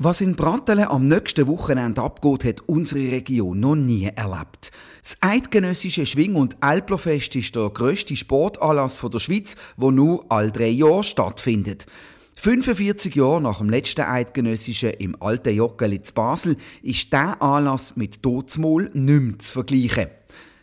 Was 0.00 0.20
in 0.20 0.36
Brattelen 0.36 0.84
am 0.86 1.08
nächsten 1.08 1.48
Wochenende 1.48 2.00
abgeht, 2.02 2.44
hat 2.44 2.68
unsere 2.68 3.00
Region 3.00 3.58
noch 3.58 3.74
nie 3.74 4.04
erlebt. 4.04 4.70
Das 5.02 5.16
eidgenössische 5.20 6.06
Schwing- 6.06 6.36
und 6.36 6.56
Alplerfest 6.62 7.34
ist 7.34 7.56
der 7.56 7.68
grösste 7.70 8.14
Sportanlass 8.14 9.00
der 9.00 9.18
Schweiz, 9.18 9.56
wo 9.76 9.90
nur 9.90 10.24
all 10.28 10.52
drei 10.52 10.68
Jahre 10.68 11.02
stattfindet. 11.02 11.86
45 12.36 13.16
Jahre 13.16 13.42
nach 13.42 13.58
dem 13.58 13.70
letzten 13.70 14.02
Eidgenössischen 14.02 14.90
im 14.90 15.20
alten 15.20 15.56
Joggeli 15.56 16.00
zu 16.00 16.14
Basel 16.14 16.56
ist 16.80 17.12
dieser 17.12 17.42
Anlass 17.42 17.96
mit 17.96 18.22
Totsmol 18.22 18.90
nicht 18.94 18.94
mehr 18.94 19.38
zu 19.40 19.52
vergleichen. 19.52 20.06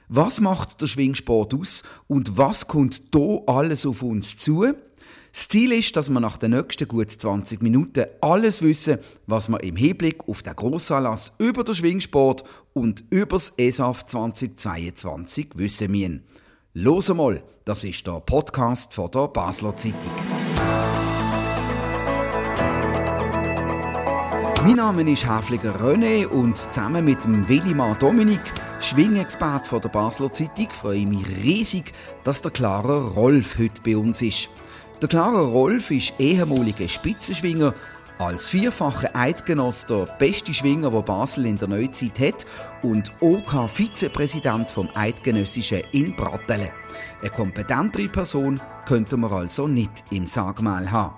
Was 0.08 0.40
macht 0.40 0.80
der 0.80 0.88
Schwingsport 0.88 1.54
aus 1.54 1.84
und 2.08 2.38
was 2.38 2.70
kommt 2.70 3.02
hier 3.14 3.42
alles 3.48 3.86
auf 3.86 4.02
uns 4.02 4.38
zu? 4.38 4.76
Das 5.36 5.50
Ziel 5.50 5.74
ist, 5.74 5.98
dass 5.98 6.10
wir 6.10 6.22
nach 6.22 6.38
den 6.38 6.52
nächsten 6.52 6.88
gut 6.88 7.12
20 7.12 7.62
Minuten 7.62 8.06
alles 8.22 8.62
wissen, 8.62 9.00
was 9.28 9.50
wir 9.50 9.62
im 9.64 9.76
Hinblick 9.76 10.30
auf 10.30 10.44
den 10.44 10.56
Grossanlass 10.56 11.34
über 11.40 11.66
den 11.66 11.76
Schwingsport 11.76 12.46
und 12.72 13.04
über 13.10 13.36
das 13.36 13.52
ESAF 13.58 14.06
2022 14.06 15.50
wissen 15.56 15.92
müssen. 15.92 16.24
Los 16.74 17.10
mal, 17.10 17.44
das 17.66 17.84
ist 17.84 18.08
der 18.08 18.22
Podcast 18.22 18.94
von 18.94 19.12
der 19.12 19.28
Basler 19.28 19.76
Zeitung. 19.76 20.00
Mein 24.64 24.78
Name 24.78 25.12
ist 25.12 25.30
Häfliger 25.30 25.76
René 25.82 26.28
und 26.28 26.58
zusammen 26.58 27.04
mit 27.04 27.26
dem 27.26 27.46
Willimar 27.50 27.96
Dominik, 27.96 28.40
Schwingexpert 28.80 29.68
von 29.68 29.82
der 29.82 29.90
Basler 29.90 30.32
Zeitung, 30.32 30.70
freue 30.70 31.00
ich 31.00 31.08
mich 31.08 31.28
riesig, 31.44 31.92
dass 32.24 32.42
der 32.42 32.52
Klarer 32.52 33.02
Rolf 33.16 33.60
heute 33.60 33.82
bei 33.84 33.98
uns 33.98 34.22
ist. 34.22 34.48
Der 35.02 35.10
Clara 35.10 35.42
Rolf 35.42 35.92
ist 35.92 36.14
ehemaliger 36.20 36.88
Spitzenschwinger, 36.88 37.74
als 38.18 38.48
vierfacher 38.48 39.14
Eidgenoss 39.14 39.86
der 39.86 40.06
beste 40.06 40.54
Schwinger, 40.54 40.94
wo 40.94 41.02
Basel 41.02 41.46
in 41.48 41.58
der 41.58 41.68
Neuzeit 41.68 42.18
hat 42.18 42.46
und 42.82 43.12
OK-Vizepräsident 43.20 44.70
vom 44.70 44.88
Eidgenössischen 44.96 45.82
in 45.92 46.16
Brattelen. 46.16 46.70
Eine 47.20 47.30
kompetentere 47.30 48.08
Person 48.08 48.62
könnte 48.86 49.18
man 49.18 49.34
also 49.34 49.68
nicht 49.68 49.92
im 50.12 50.28
Sagmal 50.28 50.90
haben. 50.90 51.16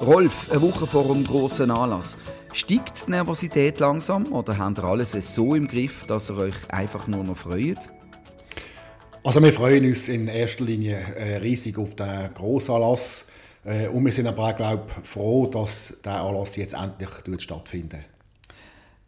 Rolf, 0.00 0.50
eine 0.50 0.60
Woche 0.62 0.88
vor 0.88 1.04
dem 1.04 1.22
grossen 1.22 1.70
Anlass. 1.70 2.16
Steigt 2.52 3.06
die 3.06 3.12
Nervosität 3.12 3.78
langsam 3.78 4.32
oder 4.32 4.58
habt 4.58 4.78
ihr 4.78 4.84
alles 4.84 5.12
so 5.12 5.54
im 5.54 5.68
Griff, 5.68 6.04
dass 6.06 6.30
ihr 6.30 6.38
euch 6.38 6.68
einfach 6.68 7.06
nur 7.06 7.22
noch 7.22 7.36
freut? 7.36 7.90
Also 9.26 9.42
wir 9.42 9.54
freuen 9.54 9.86
uns 9.86 10.10
in 10.10 10.28
erster 10.28 10.64
Linie 10.64 10.98
äh, 11.16 11.36
riesig 11.38 11.78
auf 11.78 11.94
den 11.96 12.34
Grossanlass 12.34 13.24
äh, 13.64 13.88
und 13.88 14.04
wir 14.04 14.12
sind 14.12 14.26
aber 14.26 14.50
auch 14.50 14.54
glaub, 14.54 14.90
froh, 15.02 15.46
dass 15.46 15.96
der 16.04 16.20
Anlass 16.20 16.56
jetzt 16.56 16.74
endlich 16.74 17.40
stattfindet. 17.42 18.00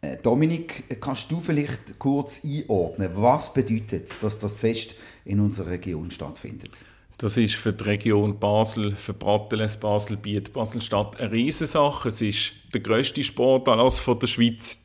Äh, 0.01 0.17
Dominik, 0.17 0.99
kannst 0.99 1.31
du 1.31 1.39
vielleicht 1.39 1.99
kurz 1.99 2.41
einordnen, 2.43 3.11
was 3.13 3.53
bedeutet 3.53 4.09
es, 4.09 4.17
dass 4.17 4.39
das 4.39 4.57
Fest 4.57 4.95
in 5.23 5.39
unserer 5.39 5.69
Region 5.69 6.09
stattfindet? 6.09 6.71
Das 7.19 7.37
ist 7.37 7.53
für 7.53 7.73
die 7.73 7.83
Region 7.83 8.39
Basel, 8.39 8.95
für 8.95 9.13
Bratteles, 9.13 9.77
Baselbiet, 9.77 10.51
Baselstadt 10.51 11.19
eine 11.19 11.31
Riesensache. 11.31 12.09
Es 12.09 12.21
ist 12.21 12.53
der 12.73 12.81
grösste 12.81 13.21
Sportanlass 13.21 14.03
der 14.03 14.27
Schweiz. 14.27 14.79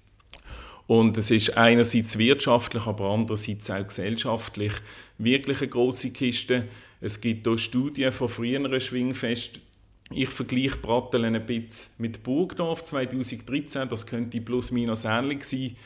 Und 0.93 1.17
es 1.17 1.31
ist 1.31 1.57
einerseits 1.57 2.19
wirtschaftlich, 2.19 2.87
aber 2.87 3.09
andererseits 3.09 3.71
auch 3.71 3.87
gesellschaftlich 3.87 4.75
wirklich 5.17 5.61
eine 5.61 5.69
grosse 5.69 6.11
Kiste. 6.11 6.69
Es 7.01 7.19
gibt 7.19 7.47
hier 7.47 7.57
Studien 7.57 8.12
von 8.12 8.29
früheren 8.29 8.79
Schwingfesten. 8.79 9.63
Ich 10.11 10.29
vergleiche 10.29 10.77
Brattelen 10.77 11.35
ein 11.35 11.47
bisschen 11.47 11.93
mit 11.97 12.23
Burgdorf 12.23 12.85
2013, 12.85 13.89
das 13.89 14.07
könnte 14.07 14.43
plus 14.43 14.70
minus 14.70 15.05
ähnlich 15.05 15.45
sein. 15.45 15.77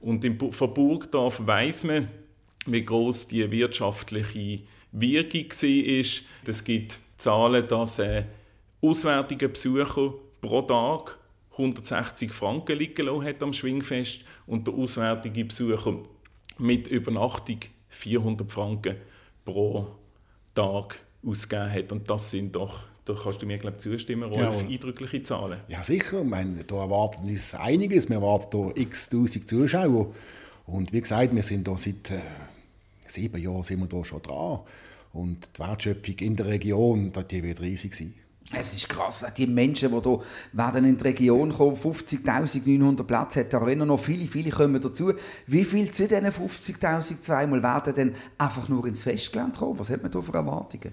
Und 0.00 0.26
von 0.52 0.74
Burgdorf 0.74 1.46
weiß 1.46 1.84
man, 1.84 2.08
wie 2.66 2.84
groß 2.84 3.28
die 3.28 3.48
wirtschaftliche 3.48 4.62
Wirkung 4.90 5.48
war. 5.48 6.50
Es 6.50 6.64
gibt 6.64 6.98
Zahlen, 7.18 7.68
dass 7.68 8.00
äh, 8.00 8.24
auswärtige 8.82 9.48
Besucher 9.48 10.12
pro 10.40 10.62
Tag 10.62 11.18
160 11.58 12.32
Franken 12.32 12.78
liegen 12.78 13.06
lassen 13.06 13.24
hat 13.24 13.42
am 13.42 13.52
Schwingfest 13.52 14.20
und 14.46 14.66
der 14.66 14.74
auswärtige 14.74 15.44
Besucher 15.44 15.96
mit 16.58 16.86
Übernachtung 16.86 17.60
400 17.88 18.50
Franken 18.50 18.96
pro 19.44 19.86
Tag 20.54 21.00
ausgegeben 21.24 21.72
hat. 21.72 21.92
Und 21.92 22.10
das 22.10 22.30
sind 22.30 22.54
doch, 22.54 22.80
da 23.04 23.14
kannst 23.14 23.42
du 23.42 23.46
mir 23.46 23.58
glaube 23.58 23.78
zustimmen, 23.78 24.30
Rolf, 24.30 24.62
ja, 24.62 24.68
eindrückliche 24.68 25.22
Zahlen. 25.22 25.60
Ja 25.68 25.82
sicher, 25.82 26.20
ich 26.20 26.28
meine, 26.28 26.64
da 26.64 26.76
erwarten 26.76 27.28
uns 27.28 27.54
einiges. 27.54 28.08
Wir 28.08 28.16
erwarten 28.16 28.72
hier 28.74 28.76
x 28.84 29.08
tausend 29.08 29.48
Zuschauer. 29.48 30.14
Und 30.66 30.92
wie 30.92 31.00
gesagt, 31.00 31.34
wir 31.34 31.42
sind 31.42 31.68
hier 31.68 31.78
seit 31.78 32.10
äh, 32.10 32.20
sieben 33.06 33.40
Jahren 33.40 33.62
sind 33.62 33.80
wir 33.80 33.86
da 33.86 34.04
schon 34.04 34.22
dran. 34.22 34.60
Und 35.12 35.50
die 35.56 35.60
Wertschöpfung 35.60 36.16
in 36.18 36.36
der 36.36 36.46
Region, 36.46 37.12
die 37.30 37.42
wird 37.42 37.60
riesig 37.60 37.94
sein. 37.94 38.14
Es 38.52 38.72
ist 38.72 38.88
krass, 38.88 39.24
die 39.36 39.46
Menschen, 39.46 39.90
die 39.90 40.08
hier 40.08 40.20
werden 40.52 40.84
in 40.84 40.96
die 40.96 41.04
Region 41.04 41.52
kommen, 41.52 41.76
50.900 41.76 43.02
Plätze 43.02 43.40
hat 43.40 43.52
der 43.52 43.60
Arena 43.60 43.84
noch 43.84 43.98
viele, 43.98 44.28
viele 44.28 44.50
kommen 44.50 44.80
dazu. 44.80 45.12
Wie 45.46 45.64
viele 45.64 45.90
zu 45.90 46.06
diesen 46.06 46.26
50.000 46.26 47.20
zweimal 47.20 47.62
werden 47.62 47.94
denn 47.94 48.14
einfach 48.38 48.68
nur 48.68 48.86
ins 48.86 49.02
Festgelände 49.02 49.58
kommen? 49.58 49.78
Was 49.78 49.90
hat 49.90 50.02
man 50.02 50.12
da 50.12 50.22
für 50.22 50.32
Erwartungen? 50.32 50.92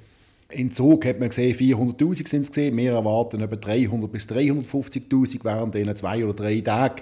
In 0.50 0.72
Zug 0.72 1.06
hat 1.06 1.20
man 1.20 1.30
gesehen, 1.30 1.56
400'000 1.56 2.28
sind 2.28 2.42
es 2.42 2.48
gesehen. 2.50 2.76
Wir 2.78 2.94
erwarten 2.94 3.42
etwa 3.42 3.56
300 3.56 4.12
bis 4.12 4.28
350'000 4.28 5.40
während 5.44 5.76
diesen 5.76 5.96
zwei 5.96 6.24
oder 6.24 6.34
drei 6.34 6.60
Tagen. 6.62 7.02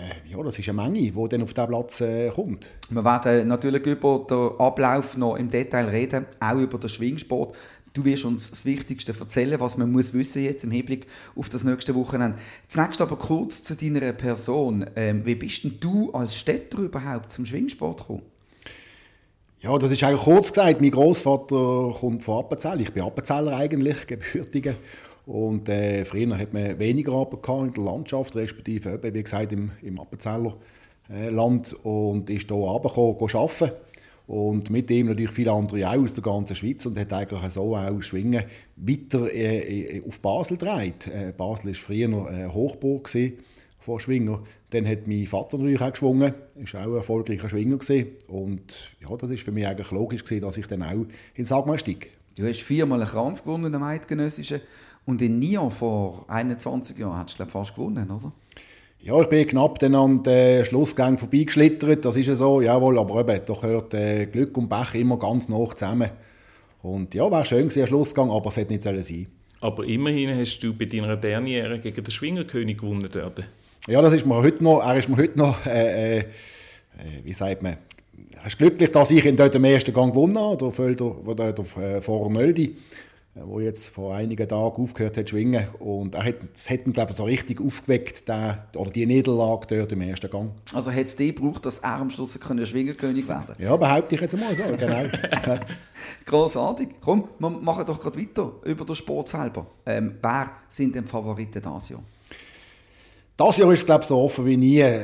Äh, 0.00 0.30
ja, 0.30 0.42
das 0.42 0.58
ist 0.58 0.68
eine 0.68 0.80
Menge, 0.80 1.00
die 1.00 1.28
dann 1.28 1.42
auf 1.42 1.52
diesen 1.52 1.68
Platz 1.68 2.00
äh, 2.00 2.30
kommt. 2.30 2.70
Wir 2.90 3.04
werden 3.04 3.48
natürlich 3.48 3.84
über 3.84 4.24
den 4.28 4.60
Ablauf 4.60 5.16
noch 5.16 5.36
im 5.36 5.50
Detail 5.50 5.86
reden, 5.86 6.26
auch 6.38 6.58
über 6.58 6.78
den 6.78 6.88
Schwingsport. 6.88 7.56
Du 7.92 8.04
wirst 8.04 8.24
uns 8.24 8.50
das 8.50 8.64
Wichtigste 8.64 9.12
erzählen, 9.18 9.58
was 9.58 9.76
man 9.76 9.90
muss 9.90 10.14
wissen 10.14 10.44
jetzt 10.44 10.62
im 10.62 10.70
Hinblick 10.70 11.06
auf 11.34 11.48
das 11.48 11.64
nächste 11.64 11.94
Wochenende. 11.96 12.38
Zunächst 12.68 13.00
aber 13.00 13.16
kurz 13.16 13.64
zu 13.64 13.74
deiner 13.74 14.12
Person. 14.12 14.86
Ähm, 14.94 15.26
wie 15.26 15.34
bist 15.34 15.64
denn 15.64 15.78
du 15.80 16.12
als 16.12 16.36
Städter 16.36 16.78
überhaupt 16.78 17.32
zum 17.32 17.44
Schwingsport 17.44 17.98
gekommen? 17.98 18.22
Ja, 19.60 19.76
das 19.76 19.90
ist 19.90 20.02
eigentlich 20.04 20.22
kurz 20.22 20.52
gesagt. 20.52 20.80
Mein 20.80 20.92
Großvater 20.92 21.96
kommt 21.98 22.24
von 22.24 22.38
Appenzell. 22.38 22.80
Ich 22.80 22.92
bin 22.92 23.02
Appenzeller 23.02 23.56
eigentlich, 23.56 24.06
gebürtiger. 24.06 24.74
Und 25.26 25.68
äh, 25.68 26.04
früher 26.04 26.38
hat 26.38 26.52
man 26.52 26.78
weniger 26.78 27.12
Arbeit 27.12 27.46
in 27.66 27.74
der 27.74 27.84
Landschaft, 27.84 28.36
respektive 28.36 28.94
eben, 28.94 29.14
wie 29.14 29.22
gesagt 29.22 29.52
im, 29.52 29.72
im 29.82 30.00
Appenzeller 30.00 30.56
äh, 31.12 31.28
Land. 31.28 31.74
Und 31.82 32.30
ist 32.30 32.48
hier 32.48 32.56
runtergekommen, 32.56 33.34
arbeiten 33.34 33.72
und 34.30 34.70
mit 34.70 34.88
ihm 34.92 35.08
natürlich 35.08 35.32
viele 35.32 35.50
andere 35.50 35.90
auch 35.90 35.98
aus 35.98 36.14
der 36.14 36.22
ganzen 36.22 36.54
Schweiz 36.54 36.86
und 36.86 36.96
hat 36.96 37.12
eigentlich 37.12 37.42
so 37.50 37.74
auch 37.74 38.00
Schwingen 38.00 38.44
weiter 38.76 39.28
äh, 39.28 39.96
äh 39.96 40.06
auf 40.06 40.20
Basel 40.20 40.56
gedreht. 40.56 41.08
Äh, 41.08 41.32
Basel 41.36 41.70
war 41.70 41.74
früher 41.74 42.06
noch 42.06 42.26
eine 42.26 42.54
Hochburg 42.54 43.10
von 43.80 43.98
Schwinger. 43.98 44.40
Dann 44.70 44.86
hat 44.86 45.08
mein 45.08 45.26
Vater 45.26 45.58
natürlich 45.58 45.80
auch 45.80 45.90
geschwungen, 45.90 46.32
war 46.54 46.80
auch 46.80 46.86
ein 46.86 46.94
erfolgreicher 46.94 47.48
Schwinger 47.48 47.78
gewesen. 47.78 48.06
und 48.28 48.92
ja, 49.00 49.16
das 49.16 49.30
ist 49.32 49.42
für 49.42 49.50
mich 49.50 49.66
eigentlich 49.66 49.90
logisch 49.90 50.22
gewesen, 50.22 50.42
dass 50.42 50.56
ich 50.58 50.66
dann 50.68 50.84
auch 50.84 51.06
in 51.34 51.44
Sagma 51.44 51.76
stieg. 51.76 52.12
Du 52.36 52.46
hast 52.46 52.62
viermal 52.62 53.00
einen 53.02 53.10
Kranz 53.10 53.42
gewonnen 53.42 53.74
im 53.74 53.82
Eidgenössischen 53.82 54.60
und 55.06 55.20
in 55.22 55.40
Nyon 55.40 55.72
vor 55.72 56.24
21 56.28 56.96
Jahren 56.96 57.16
hast 57.16 57.32
du 57.32 57.36
glaub, 57.38 57.50
fast 57.50 57.74
gewonnen, 57.74 58.08
oder? 58.08 58.30
Ja, 59.02 59.18
ich 59.18 59.28
bin 59.28 59.46
knapp 59.46 59.78
dann 59.78 59.94
an 59.94 60.22
den 60.22 60.62
Schlussgang 60.62 61.16
vorbeigeschlittert, 61.16 62.04
das 62.04 62.16
ist 62.16 62.26
ja 62.26 62.34
so, 62.34 62.60
jawohl, 62.60 62.98
aber 62.98 63.20
eben, 63.20 63.40
da 63.46 63.54
gehört 63.54 63.94
äh, 63.94 64.26
Glück 64.26 64.54
und 64.58 64.68
Pech 64.68 64.94
immer 64.94 65.18
ganz 65.18 65.48
nah 65.48 65.64
zusammen. 65.74 66.10
Und 66.82 67.14
ja, 67.14 67.30
wäre 67.30 67.46
schön 67.46 67.60
gewesen, 67.60 67.80
der 67.80 67.86
Schlussgang, 67.86 68.30
aber 68.30 68.50
es 68.50 68.58
hätte 68.58 68.74
nicht 68.74 68.82
sein 68.82 69.26
Aber 69.62 69.84
immerhin 69.86 70.38
hast 70.38 70.60
du 70.60 70.74
bei 70.74 70.84
deiner 70.84 71.16
Derniere 71.16 71.78
gegen 71.78 72.04
den 72.04 72.10
Schwingerkönig 72.10 72.76
gewonnen 72.76 73.08
dort. 73.10 73.42
Ja, 73.88 74.02
das 74.02 74.12
ist 74.12 74.26
mir 74.26 74.36
heute 74.36 74.62
noch, 74.62 74.82
er 74.82 74.96
ist 74.96 75.08
mir 75.08 75.16
heute 75.16 75.38
noch, 75.38 75.64
äh, 75.64 76.18
äh, 76.18 76.24
wie 77.24 77.32
sagt 77.32 77.62
man, 77.62 77.78
er 78.38 78.46
ist 78.46 78.58
glücklich, 78.58 78.90
dass 78.90 79.10
ich 79.10 79.24
ihn 79.24 79.36
dort 79.36 79.54
im 79.54 79.64
ersten 79.64 79.94
Gang 79.94 80.12
gewonnen 80.12 80.38
habe, 80.38 80.58
der 80.58 80.70
Felder, 80.72 81.16
der, 81.26 81.52
der, 81.52 81.64
der 81.64 82.02
Vornöldi. 82.02 82.76
Äh, 83.36 83.42
wo 83.44 83.60
jetzt 83.60 83.90
vor 83.90 84.14
einigen 84.14 84.48
Tagen 84.48 84.82
aufgehört 84.82 85.16
hat 85.16 85.28
zu 85.28 85.36
schwingen. 85.36 85.68
Und 85.78 86.16
er 86.16 86.24
hat, 86.24 86.36
das 86.52 86.68
hat 86.68 86.84
ihn, 86.84 86.92
glaube 86.92 87.12
ich, 87.12 87.16
so 87.16 87.24
richtig 87.24 87.60
aufgeweckt, 87.60 88.28
der, 88.28 88.66
oder 88.76 88.90
die 88.90 89.06
Niederlage 89.06 89.66
dort 89.68 89.92
im 89.92 90.00
ersten 90.00 90.28
Gang. 90.28 90.50
Also 90.74 90.90
hat 90.90 91.06
es 91.06 91.14
die 91.14 91.32
gebraucht, 91.32 91.64
dass 91.64 91.78
er 91.78 91.96
am 91.96 92.10
Schluss 92.10 92.38
können 92.40 92.66
Schwingerkönig 92.66 93.28
werden 93.28 93.54
Ja, 93.58 93.76
behaupte 93.76 94.16
ich 94.16 94.20
jetzt 94.20 94.36
mal 94.36 94.52
so, 94.52 94.64
genau. 94.76 95.04
Großartig. 96.26 96.88
Komm, 97.00 97.28
wir 97.38 97.50
machen 97.50 97.86
doch 97.86 98.00
gerade 98.00 98.18
weiter 98.18 98.52
über 98.64 98.84
den 98.84 98.96
Sport 98.96 99.28
selber. 99.28 99.66
Ähm, 99.86 100.16
wer 100.20 100.50
sind 100.68 100.96
denn 100.96 101.06
Favoriten 101.06 101.62
dieses 101.62 101.88
Jahr? 101.90 102.02
Das 103.40 103.56
Jahr 103.56 103.72
ist 103.72 103.78
es, 103.78 103.86
glaube 103.86 104.02
ich, 104.02 104.08
so 104.08 104.18
offen 104.18 104.44
wie 104.44 104.58
nie. 104.58 104.80
Äh, 104.80 105.00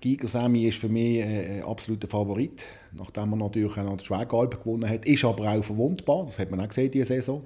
Giga 0.00 0.26
Semi 0.26 0.66
ist 0.66 0.78
für 0.78 0.88
mich 0.88 1.22
ein 1.22 1.62
absoluter 1.62 2.08
Favorit. 2.08 2.64
Nachdem 2.92 3.32
er 3.34 3.36
natürlich 3.36 3.76
auch 3.78 3.96
die 3.96 4.04
Schwägalp 4.04 4.64
gewonnen 4.64 4.90
hat, 4.90 5.04
ist 5.04 5.24
aber 5.24 5.52
auch 5.52 5.62
verwundbar. 5.62 6.24
Das 6.26 6.40
hat 6.40 6.50
man 6.50 6.60
auch 6.60 6.66
gesehen 6.66 6.90
diese 6.90 7.04
Saison. 7.04 7.44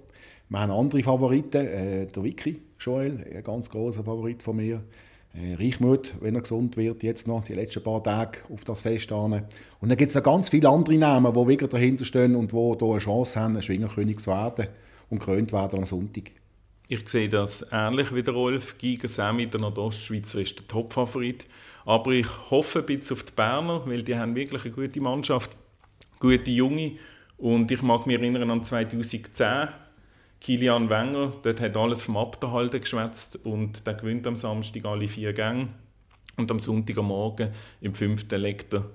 Wir 0.48 0.60
haben 0.60 0.70
andere 0.70 1.02
Favoriten. 1.02 1.66
Äh, 1.66 2.06
der 2.06 2.24
Vicky 2.24 2.62
Joel, 2.80 3.22
ein 3.36 3.42
ganz 3.42 3.68
großer 3.68 4.02
Favorit 4.02 4.42
von 4.42 4.56
mir. 4.56 4.82
äh, 5.34 5.62
Reichmuth, 5.62 6.14
wenn 6.22 6.36
er 6.36 6.40
gesund 6.40 6.78
wird, 6.78 7.02
jetzt 7.02 7.28
noch 7.28 7.42
die 7.42 7.52
letzten 7.52 7.82
paar 7.82 8.02
Tage 8.02 8.38
auf 8.50 8.64
das 8.64 8.80
Fest 8.80 9.12
an. 9.12 9.42
Und 9.82 9.90
dann 9.90 9.98
gibt 9.98 10.08
es 10.08 10.14
noch 10.14 10.22
ganz 10.22 10.48
viele 10.48 10.70
andere 10.70 10.96
Namen, 10.96 11.34
die 11.34 11.48
wieder 11.48 11.68
dahinter 11.68 12.06
stehen 12.06 12.34
und 12.34 12.50
die 12.50 12.56
hier 12.56 12.90
eine 12.90 12.98
Chance 12.98 13.38
haben, 13.38 13.56
ein 13.56 13.62
Schwingerkönig 13.62 14.20
zu 14.20 14.30
werden 14.30 14.68
und 15.10 15.18
gekrönt 15.18 15.52
werden 15.52 15.80
am 15.80 15.84
Sonntag. 15.84 16.30
Ich 16.86 17.08
sehe 17.08 17.30
das 17.30 17.66
ähnlich 17.72 18.14
wie 18.14 18.22
der 18.22 18.34
Rolf. 18.34 18.76
Giga 18.76 19.08
Sammy, 19.08 19.46
der 19.46 19.60
Nordostschweizer, 19.60 20.40
ist 20.40 20.58
der 20.58 20.68
Topfavorit. 20.68 21.46
Aber 21.86 22.10
ich 22.10 22.26
hoffe 22.50 22.80
ein 22.80 22.86
bisschen 22.86 23.16
auf 23.16 23.22
die 23.22 23.32
Berner, 23.32 23.82
weil 23.86 24.02
die 24.02 24.16
haben 24.16 24.36
wirklich 24.36 24.64
eine 24.66 24.74
gute 24.74 25.00
Mannschaft, 25.00 25.56
gute 26.20 26.50
Junge. 26.50 26.98
Und 27.38 27.70
ich 27.70 27.80
mag 27.80 28.06
mich 28.06 28.18
erinnern 28.18 28.50
an 28.50 28.64
2010, 28.64 29.68
Kilian 30.40 30.90
Wenger, 30.90 31.32
dort 31.42 31.58
hat 31.58 31.74
alles 31.74 32.02
vom 32.02 32.18
Abhalten 32.18 32.80
geschwätzt 32.80 33.38
und 33.44 33.86
der 33.86 33.94
gewinnt 33.94 34.26
am 34.26 34.36
Samstag 34.36 34.84
alle 34.84 35.08
vier 35.08 35.32
Gänge. 35.32 35.68
Und 36.36 36.50
am 36.50 36.60
Sonntagmorgen 36.60 37.50
im 37.80 37.94
fünften 37.94 38.42
legt 38.42 38.74
er 38.74 38.90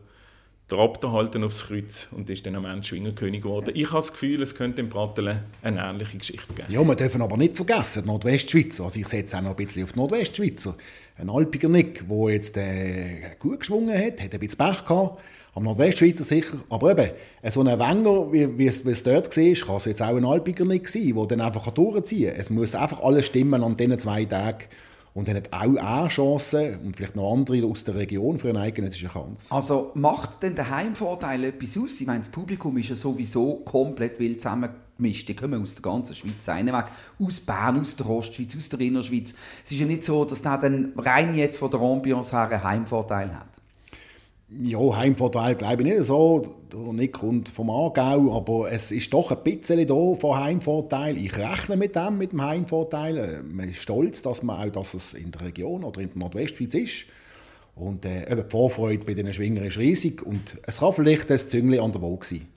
der 0.71 0.77
Abhalten 0.77 1.43
aufs 1.43 1.67
Kreuz 1.67 2.07
und 2.11 2.29
ist 2.29 2.45
dann 2.45 2.55
am 2.55 2.65
Ende 2.65 2.83
Schwingerkönig 2.83 3.41
geworden. 3.41 3.71
Ich 3.73 3.87
habe 3.87 3.97
das 3.97 4.11
Gefühl, 4.11 4.41
es 4.41 4.53
könnte 4.55 4.81
im 4.81 4.89
Brattelen 4.89 5.39
eine 5.63 5.79
ähnliche 5.81 6.17
Geschichte 6.17 6.53
geben. 6.53 6.71
Ja, 6.71 6.83
wir 6.83 6.95
dürfen 6.95 7.21
aber 7.21 7.37
nicht 7.37 7.55
vergessen, 7.55 8.03
die 8.03 8.07
Nordwestschweizer. 8.07 8.83
Also 8.83 8.99
ich 8.99 9.07
setze 9.07 9.37
auch 9.37 9.41
noch 9.41 9.51
ein 9.51 9.55
bisschen 9.55 9.83
auf 9.83 9.93
die 9.93 9.99
Nordwestschweizer. 9.99 10.75
Ein 11.17 11.29
Alpiger 11.29 11.69
Nick, 11.69 12.07
der 12.07 12.29
jetzt 12.29 12.55
äh, 12.57 13.35
gut 13.39 13.61
geschwungen 13.61 13.97
hat, 13.97 14.21
hat 14.21 14.33
ein 14.33 14.39
bisschen 14.39 14.57
Pech 14.57 14.85
gehabt 14.85 15.19
am 15.55 15.63
Nordwestschweizer 15.63 16.23
sicher. 16.23 16.57
Aber 16.69 16.91
eben, 16.91 17.11
so 17.49 17.61
ein 17.61 17.67
Wenger, 17.67 18.31
wie, 18.31 18.67
es, 18.67 18.83
dort 19.03 19.35
war, 19.35 19.53
kann 19.53 19.75
es 19.75 19.85
jetzt 19.85 20.01
auch 20.01 20.15
ein 20.15 20.25
Alpiger 20.25 20.65
nicht 20.65 20.87
sein, 20.87 21.13
der 21.15 21.25
dann 21.25 21.41
einfach 21.41 21.69
durchziehen 21.71 22.31
kann. 22.31 22.39
Es 22.39 22.49
muss 22.49 22.75
einfach 22.75 23.01
alles 23.01 23.25
stimmen 23.25 23.63
an 23.63 23.75
diesen 23.75 23.99
zwei 23.99 24.25
Tagen. 24.25 24.65
Und 25.19 25.27
dann 25.27 25.35
hat 25.35 25.51
auch 25.51 25.75
eine 25.75 26.07
Chance 26.07 26.79
und 26.81 26.95
vielleicht 26.95 27.17
noch 27.17 27.33
andere 27.33 27.65
aus 27.65 27.83
der 27.83 27.95
Region 27.95 28.37
für 28.37 28.47
eine 28.47 28.61
eidgenössische 28.61 29.09
Chance. 29.09 29.53
Also 29.53 29.91
macht 29.95 30.41
denn 30.41 30.55
der 30.55 30.69
Heimvorteil 30.69 31.43
etwas 31.43 31.77
aus? 31.77 31.99
Ich 31.99 32.07
meine, 32.07 32.19
das 32.19 32.29
Publikum 32.29 32.77
ist 32.77 32.87
ja 32.87 32.95
sowieso 32.95 33.55
komplett 33.65 34.17
wild 34.17 34.39
zusammengemischt. 34.39 35.27
Die 35.27 35.35
kommen 35.35 35.61
aus 35.61 35.75
der 35.75 35.81
ganzen 35.81 36.15
Schweiz 36.15 36.47
weg. 36.47 36.85
Aus 37.19 37.41
Bern, 37.41 37.81
aus 37.81 37.97
der 37.97 38.09
Ostschweiz, 38.09 38.55
aus 38.55 38.69
der 38.69 38.79
Innerschweiz. 38.79 39.33
Es 39.65 39.71
ist 39.73 39.79
ja 39.81 39.85
nicht 39.85 40.05
so, 40.05 40.23
dass 40.23 40.41
der 40.41 40.57
dann 40.57 40.93
rein 40.95 41.35
jetzt 41.35 41.57
von 41.57 41.69
der 41.69 41.81
Ambiance 41.81 42.31
her 42.31 42.49
einen 42.49 42.63
Heimvorteil 42.63 43.35
hat. 43.35 43.48
Ja, 44.51 44.79
Heimvorteil 44.95 45.55
glaube 45.55 45.83
ich 45.83 45.89
nicht 45.89 46.03
so. 46.05 46.55
Der 46.71 46.79
Nick 46.79 47.13
kommt 47.13 47.49
vom 47.49 47.69
Aargau, 47.69 48.35
aber 48.35 48.71
es 48.71 48.91
ist 48.91 49.13
doch 49.13 49.29
ein 49.31 49.43
bisschen 49.43 49.85
da 49.85 50.15
von 50.15 50.37
Heimvorteil. 50.37 51.17
Ich 51.17 51.37
rechne 51.37 51.77
mit 51.77 51.95
dem, 51.95 52.17
mit 52.17 52.31
dem 52.31 52.41
Heimvorteil. 52.41 53.43
Man 53.43 53.69
ist 53.69 53.81
stolz, 53.83 54.23
dass, 54.23 54.41
man 54.41 54.57
auch, 54.67 54.71
dass 54.71 54.95
es 54.95 55.13
in 55.13 55.31
der 55.31 55.41
Region 55.41 55.83
oder 55.83 56.01
in 56.01 56.09
der 56.09 56.17
Nordwestschweiz 56.17 56.73
ist. 56.73 57.05
Und 57.75 58.05
äh, 58.05 58.35
die 58.35 58.49
Vorfreude 58.49 59.05
bei 59.05 59.13
den 59.13 59.31
Schwingern 59.31 59.65
ist 59.65 59.77
riesig 59.77 60.23
und 60.23 60.57
es 60.63 60.79
kann 60.79 60.93
vielleicht 60.93 61.31
ein 61.31 61.37
Züngli 61.37 61.77
an 61.77 61.91
der 61.91 62.01
Woge 62.01 62.25
sein. 62.25 62.47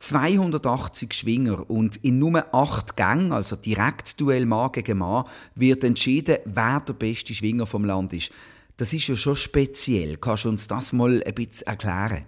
280 0.00 1.14
Schwinger 1.14 1.70
und 1.70 1.96
in 2.04 2.18
nur 2.18 2.52
acht 2.52 2.96
Gängen, 2.96 3.32
also 3.32 3.56
Direktduell 3.56 4.44
Mann 4.44 4.72
gegen 4.72 4.98
Mann, 4.98 5.24
wird 5.54 5.84
entschieden, 5.84 6.38
wer 6.44 6.80
der 6.80 6.92
beste 6.92 7.32
Schwinger 7.32 7.66
vom 7.66 7.84
Land 7.84 8.12
ist. 8.12 8.30
Das 8.76 8.92
ist 8.92 9.08
ja 9.08 9.16
schon 9.16 9.36
speziell. 9.36 10.18
Kannst 10.18 10.44
du 10.44 10.50
uns 10.50 10.66
das 10.66 10.92
mal 10.92 11.22
ein 11.24 11.34
bisschen 11.34 11.66
erklären? 11.66 12.26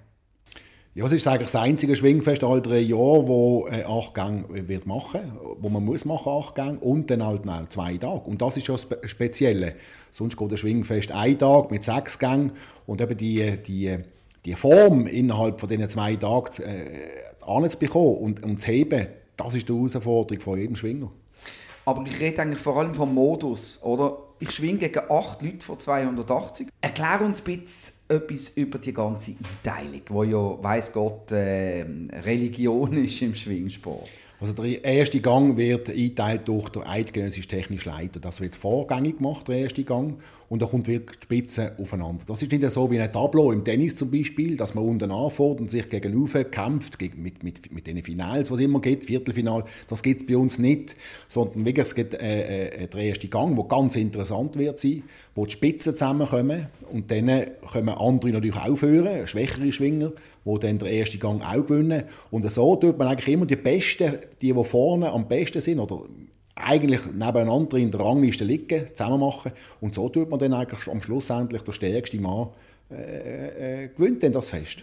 Ja, 0.94 1.04
es 1.04 1.12
ist 1.12 1.28
eigentlich 1.28 1.52
das 1.52 1.56
einzige 1.56 1.94
Schwingfest 1.94 2.42
alle 2.42 2.62
drei 2.62 2.78
Jahre, 2.80 3.28
wo 3.28 3.68
äh, 3.68 3.84
acht 3.84 4.14
Gänge 4.14 4.44
wird 4.66 4.86
machen, 4.86 5.20
wo 5.60 5.68
man 5.68 5.84
muss 5.84 6.04
machen 6.06 6.32
acht 6.32 6.54
Gänge 6.54 6.78
und 6.80 7.10
dann 7.10 7.24
halt 7.24 7.44
noch 7.44 7.68
zwei 7.68 7.98
Tage. 7.98 8.22
Und 8.22 8.40
das 8.40 8.56
ist 8.56 8.66
schon 8.66 8.76
das 8.76 9.10
Spezielle. 9.10 9.76
Sonst 10.10 10.36
geht 10.36 10.50
das 10.50 10.60
Schwingfest 10.60 11.12
ein 11.12 11.38
Tag 11.38 11.70
mit 11.70 11.84
sechs 11.84 12.18
Gängen 12.18 12.52
und 12.86 13.02
eben 13.02 13.16
die, 13.16 13.58
die, 13.58 13.98
die 14.44 14.54
Form 14.54 15.06
innerhalb 15.06 15.60
von 15.60 15.68
diesen 15.68 15.88
zwei 15.88 16.16
Tagen 16.16 16.62
äh, 16.62 17.44
anzubekommen 17.46 18.16
und, 18.16 18.42
und 18.42 18.60
zu 18.60 18.72
heben, 18.72 19.06
das 19.36 19.54
ist 19.54 19.68
die 19.68 19.74
Herausforderung 19.74 20.40
von 20.40 20.58
jedem 20.58 20.74
Schwinger. 20.74 21.12
Aber 21.84 22.04
ich 22.06 22.18
rede 22.18 22.42
eigentlich 22.42 22.60
vor 22.60 22.76
allem 22.78 22.94
vom 22.94 23.14
Modus, 23.14 23.78
oder? 23.82 24.16
Ich 24.40 24.52
schwinge 24.52 24.78
gegen 24.78 25.00
8 25.10 25.42
Leute 25.42 25.66
von 25.66 25.80
280. 25.80 26.68
Erklär 26.80 27.20
uns 27.22 27.40
bisschen 27.40 27.94
etwas 28.08 28.50
über 28.50 28.78
die 28.78 28.94
ganze 28.94 29.32
Einteilung, 29.32 30.26
die 30.26 30.30
ja, 30.30 30.62
weiß 30.62 30.92
Gott, 30.92 31.32
äh, 31.32 31.84
Religion 32.24 32.92
ist 33.04 33.20
im 33.20 33.34
Schwingsport. 33.34 34.08
Also 34.40 34.52
der 34.52 34.84
erste 34.84 35.20
Gang 35.20 35.56
wird 35.56 35.88
eingeteilt 35.88 36.46
durch 36.46 36.68
den 36.68 36.84
eidgenössischen 36.84 37.50
technischen 37.50 37.88
Leiter. 37.88 38.20
Das 38.20 38.40
wird 38.40 38.54
vorgängig 38.54 39.18
gemacht, 39.18 39.48
der 39.48 39.58
erste 39.58 39.82
Gang 39.82 40.14
und 40.48 40.62
da 40.62 40.66
kommt 40.66 40.86
wirklich 40.86 41.18
die 41.18 41.24
Spitze 41.24 41.76
aufeinander. 41.78 42.24
Das 42.26 42.40
ist 42.40 42.50
nicht 42.50 42.70
so 42.70 42.90
wie 42.90 43.00
ein 43.00 43.12
Tableau 43.12 43.52
im 43.52 43.64
Tennis 43.64 43.96
zum 43.96 44.10
Beispiel, 44.10 44.56
dass 44.56 44.74
man 44.74 44.84
unten 44.84 45.10
anfährt 45.10 45.60
und 45.60 45.70
sich 45.70 45.88
gegenüber 45.90 46.44
kämpft, 46.44 47.00
mit, 47.00 47.42
mit, 47.42 47.72
mit 47.72 47.86
den 47.86 48.02
Finals, 48.02 48.50
was 48.50 48.60
immer 48.60 48.80
geht, 48.80 49.04
Viertelfinal. 49.04 49.64
Das 49.88 50.02
gibt 50.02 50.22
es 50.22 50.26
bei 50.26 50.36
uns 50.36 50.58
nicht, 50.58 50.96
sondern 51.26 51.66
wirklich, 51.66 51.86
es 51.86 51.94
gibt 51.94 52.14
äh, 52.14 52.68
äh, 52.68 52.88
der 52.88 53.00
erste 53.00 53.28
Gang, 53.28 53.56
der 53.56 53.64
ganz 53.64 53.96
interessant 53.96 54.56
wird 54.56 54.78
sein, 54.78 55.02
wo 55.38 55.46
die 55.46 55.52
Spitzen 55.52 55.92
zusammenkommen 55.92 56.66
und 56.90 57.12
dann 57.12 57.46
kommen 57.72 57.90
andere 57.90 58.32
natürlich 58.32 58.56
aufhören, 58.56 59.24
schwächere 59.28 59.70
Schwinger, 59.70 60.10
die 60.44 60.58
dann 60.58 60.78
den 60.78 60.88
ersten 60.88 61.20
Gang 61.20 61.42
auch 61.42 61.64
gewinnen. 61.64 62.02
Und 62.32 62.50
so 62.50 62.74
tut 62.74 62.98
man 62.98 63.06
eigentlich 63.06 63.32
immer 63.32 63.46
die 63.46 63.54
Besten, 63.54 64.14
die, 64.42 64.52
die 64.52 64.64
vorne 64.64 65.12
am 65.12 65.28
besten 65.28 65.60
sind, 65.60 65.78
oder 65.78 66.00
eigentlich 66.56 67.06
nebeneinander 67.06 67.76
in 67.76 67.92
der 67.92 68.00
Rangliste 68.00 68.44
liegen, 68.44 68.88
zusammen 68.94 69.20
machen. 69.20 69.52
Und 69.80 69.94
so 69.94 70.08
tut 70.08 70.28
man 70.28 70.40
dann 70.40 70.54
eigentlich 70.54 70.88
am 70.88 71.00
Schluss 71.00 71.30
endlich 71.30 71.62
der 71.62 71.72
stärkste 71.72 72.18
Mann 72.18 72.48
äh, 72.90 73.84
äh, 73.84 73.88
gewinnt 73.96 74.24
dann 74.24 74.32
das 74.32 74.50
Fest. 74.50 74.82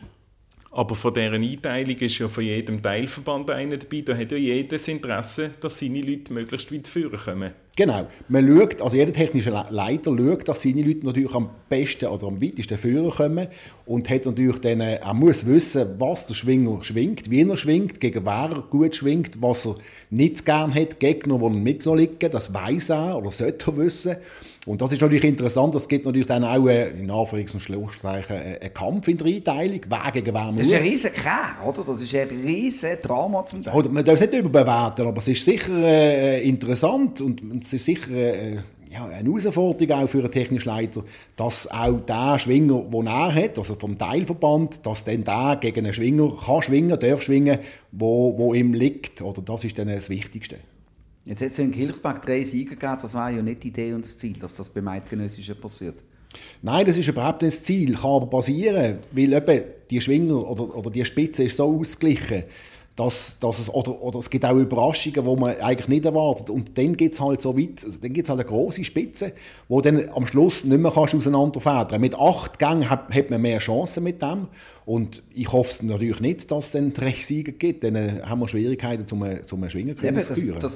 Aber 0.76 0.94
von 0.94 1.14
dieser 1.14 1.32
Einteilung 1.32 1.96
ist 1.96 2.20
ja 2.20 2.28
von 2.28 2.44
jedem 2.44 2.84
Teilverband 2.84 3.50
einer 3.50 3.78
dabei. 3.78 4.02
Da 4.02 4.14
hat 4.14 4.34
ja 4.34 4.38
jedes 4.38 4.90
Interesse, 4.90 5.52
dass 5.62 5.80
seine 5.80 6.02
Leute 6.02 6.34
möglichst 6.34 6.70
weit 6.70 6.90
führen 6.90 7.18
kommen. 7.18 7.52
Genau. 7.78 8.08
Man 8.28 8.46
schaut, 8.46 8.82
also 8.82 8.98
jeder 8.98 9.14
technische 9.14 9.52
Leiter 9.52 10.18
schaut, 10.18 10.48
dass 10.50 10.64
seine 10.64 10.82
Leute 10.82 11.06
natürlich 11.06 11.34
am 11.34 11.50
besten 11.70 12.08
oder 12.08 12.28
am 12.28 12.42
weitesten 12.42 12.78
führen 12.78 13.10
kommen 13.10 13.48
und 13.86 14.10
hat 14.10 14.26
natürlich 14.26 14.60
dann, 14.60 14.82
äh, 14.82 14.96
er 14.96 15.14
muss 15.14 15.46
wissen, 15.46 15.96
was 15.98 16.26
der 16.26 16.34
Schwinger 16.34 16.84
schwingt, 16.84 17.32
wie 17.32 17.50
er 17.50 17.56
schwingt, 17.56 18.02
gegen 18.02 18.26
wer 18.26 18.50
er 18.52 18.62
gut 18.70 18.98
schwingt, 18.98 19.42
was 19.42 19.66
er 19.66 19.76
nicht 20.10 20.46
gern 20.46 20.76
hat, 20.76 21.00
Gegner, 21.00 21.40
die 21.40 21.50
nicht 21.52 21.84
so 21.84 21.96
liegen, 21.96 22.32
das 22.32 22.54
weiß 22.54 22.90
er 22.90 23.18
oder 23.18 23.32
sollte 23.32 23.72
er 23.72 23.78
wissen. 23.78 24.18
Und 24.66 24.82
das 24.82 24.92
ist 24.92 25.02
natürlich 25.02 25.24
interessant, 25.24 25.76
es 25.76 25.88
gibt 25.88 26.06
natürlich 26.06 26.28
dann 26.28 26.44
auch 26.44 26.68
äh, 26.68 26.90
in 26.90 27.12
Anführungs- 27.12 27.54
und 27.54 27.60
Schlusszeichen 27.60 28.36
äh, 28.36 28.60
einen 28.60 28.74
Kampf 28.74 29.08
in 29.08 29.18
der 29.18 29.28
Einteilung, 29.28 29.82
wer 29.88 30.12
gegen 30.12 30.34
wer 30.34 30.52
muss. 30.52 30.58
Das 30.58 30.68
ist 30.68 30.74
ein 30.74 30.82
riesen 30.82 31.14
Kerl, 31.14 31.68
oder? 31.68 31.84
Das 31.86 32.02
ist 32.02 32.16
ein 32.16 32.28
riesen 32.28 32.98
Drama 33.02 33.46
zum 33.46 33.64
Teil. 33.64 33.76
Oder, 33.76 33.90
man 33.90 34.04
darf 34.04 34.16
es 34.16 34.22
nicht 34.22 34.34
überbewerten, 34.34 35.06
aber 35.06 35.18
es 35.20 35.28
ist 35.28 35.46
sicher 35.46 35.74
äh, 35.84 36.48
interessant 36.48 37.22
und 37.22 37.64
es 37.64 37.74
ist 37.74 37.86
sicher 37.86 38.12
äh, 38.12 38.58
ja, 38.92 39.06
eine 39.06 39.30
Herausforderung 39.30 40.04
auch 40.04 40.08
für 40.08 40.20
einen 40.20 40.32
technischen 40.32 40.70
Leiter, 40.70 41.04
dass 41.36 41.70
auch 41.70 42.00
der 42.00 42.40
Schwinger, 42.40 42.84
den 42.84 43.08
er 43.08 43.34
hat, 43.36 43.58
also 43.58 43.76
vom 43.76 43.98
Teilverband, 43.98 44.86
dass 44.86 45.04
dann 45.04 45.24
der 45.24 45.58
gegen 45.62 45.86
einen 45.86 45.94
Schwinger 45.94 46.32
kann 46.44 46.62
schwingen, 46.62 47.00
darf 47.00 47.22
schwingen, 47.22 47.60
wo, 47.92 48.38
wo 48.38 48.54
ihm 48.54 48.74
liegt. 48.74 49.22
Oder 49.22 49.42
das 49.42 49.64
ist 49.64 49.78
dann 49.78 49.90
das 49.90 50.10
Wichtigste. 50.10 50.58
Jetzt 51.26 51.42
hat 51.42 51.52
es 51.52 51.60
in 51.60 51.72
Kilchberg 51.72 52.24
drei 52.24 52.44
Sieger 52.44 52.76
gegeben, 52.76 52.98
das 53.02 53.16
war 53.16 53.32
ja 53.32 53.42
nicht 53.42 53.64
die 53.64 53.70
Idee 53.70 53.94
und 53.94 54.06
das 54.06 54.16
Ziel, 54.16 54.38
dass 54.40 54.54
das 54.54 54.70
beim 54.70 54.88
Eidgenössischen 54.88 55.60
passiert. 55.60 55.96
Nein, 56.62 56.86
das 56.86 56.98
ist 56.98 57.08
überhaupt 57.08 57.42
nicht 57.42 57.56
das 57.56 57.64
Ziel, 57.64 57.96
kann 57.96 58.12
aber 58.12 58.28
passieren, 58.28 59.00
weil 59.12 59.34
eben 59.34 59.64
die 59.90 60.02
Schwinger 60.02 60.48
oder, 60.48 60.76
oder 60.76 60.92
die 60.92 61.04
Spitze 61.04 61.44
ist 61.46 61.58
so 61.58 61.80
ausgeglichen, 61.80 62.44
dass, 62.96 63.40
dass 63.40 63.60
es, 63.60 63.74
oder, 63.74 64.02
oder 64.02 64.20
es 64.20 64.30
gibt 64.30 64.46
auch 64.46 64.56
Überraschungen, 64.56 65.26
die 65.26 65.40
man 65.40 65.60
eigentlich 65.60 65.88
nicht 65.88 66.06
erwartet. 66.06 66.50
Und 66.50 66.78
dann 66.78 66.96
geht 66.96 67.14
es 67.14 67.20
halt 67.20 67.42
so 67.42 67.58
weit, 67.58 67.84
also 67.84 68.00
dann 68.00 68.14
gibt 68.14 68.26
es 68.26 68.30
halt 68.30 68.40
eine 68.40 68.48
große 68.48 68.84
Spitze, 68.84 69.34
wo 69.68 69.82
dann 69.82 70.08
am 70.10 70.26
Schluss 70.26 70.64
nicht 70.64 70.80
mehr 70.80 70.92
kannst 70.92 71.16
auseinanderfedern 71.16 72.00
Mit 72.00 72.16
acht 72.16 72.58
Gängen 72.58 72.90
hat, 72.90 73.14
hat 73.14 73.30
man 73.30 73.42
mehr 73.42 73.58
Chancen 73.58 74.04
mit 74.04 74.22
dem. 74.22 74.48
Und 74.86 75.24
ich 75.34 75.52
hoffe 75.52 75.72
es 75.72 75.82
natürlich 75.82 76.20
nicht, 76.20 76.52
dass 76.52 76.68
es 76.68 76.72
dann 76.74 76.94
drei 76.94 77.12
Sieger 77.12 77.54
gibt. 77.54 77.84
Dann 77.84 77.96
äh, 77.96 78.22
haben 78.24 78.40
wir 78.40 78.48
Schwierigkeiten, 78.48 79.08
zum, 79.08 79.26
zum 79.48 79.68
Schwingen 79.68 79.96
zu 79.96 80.02
führen. 80.02 80.14
Das, 80.14 80.28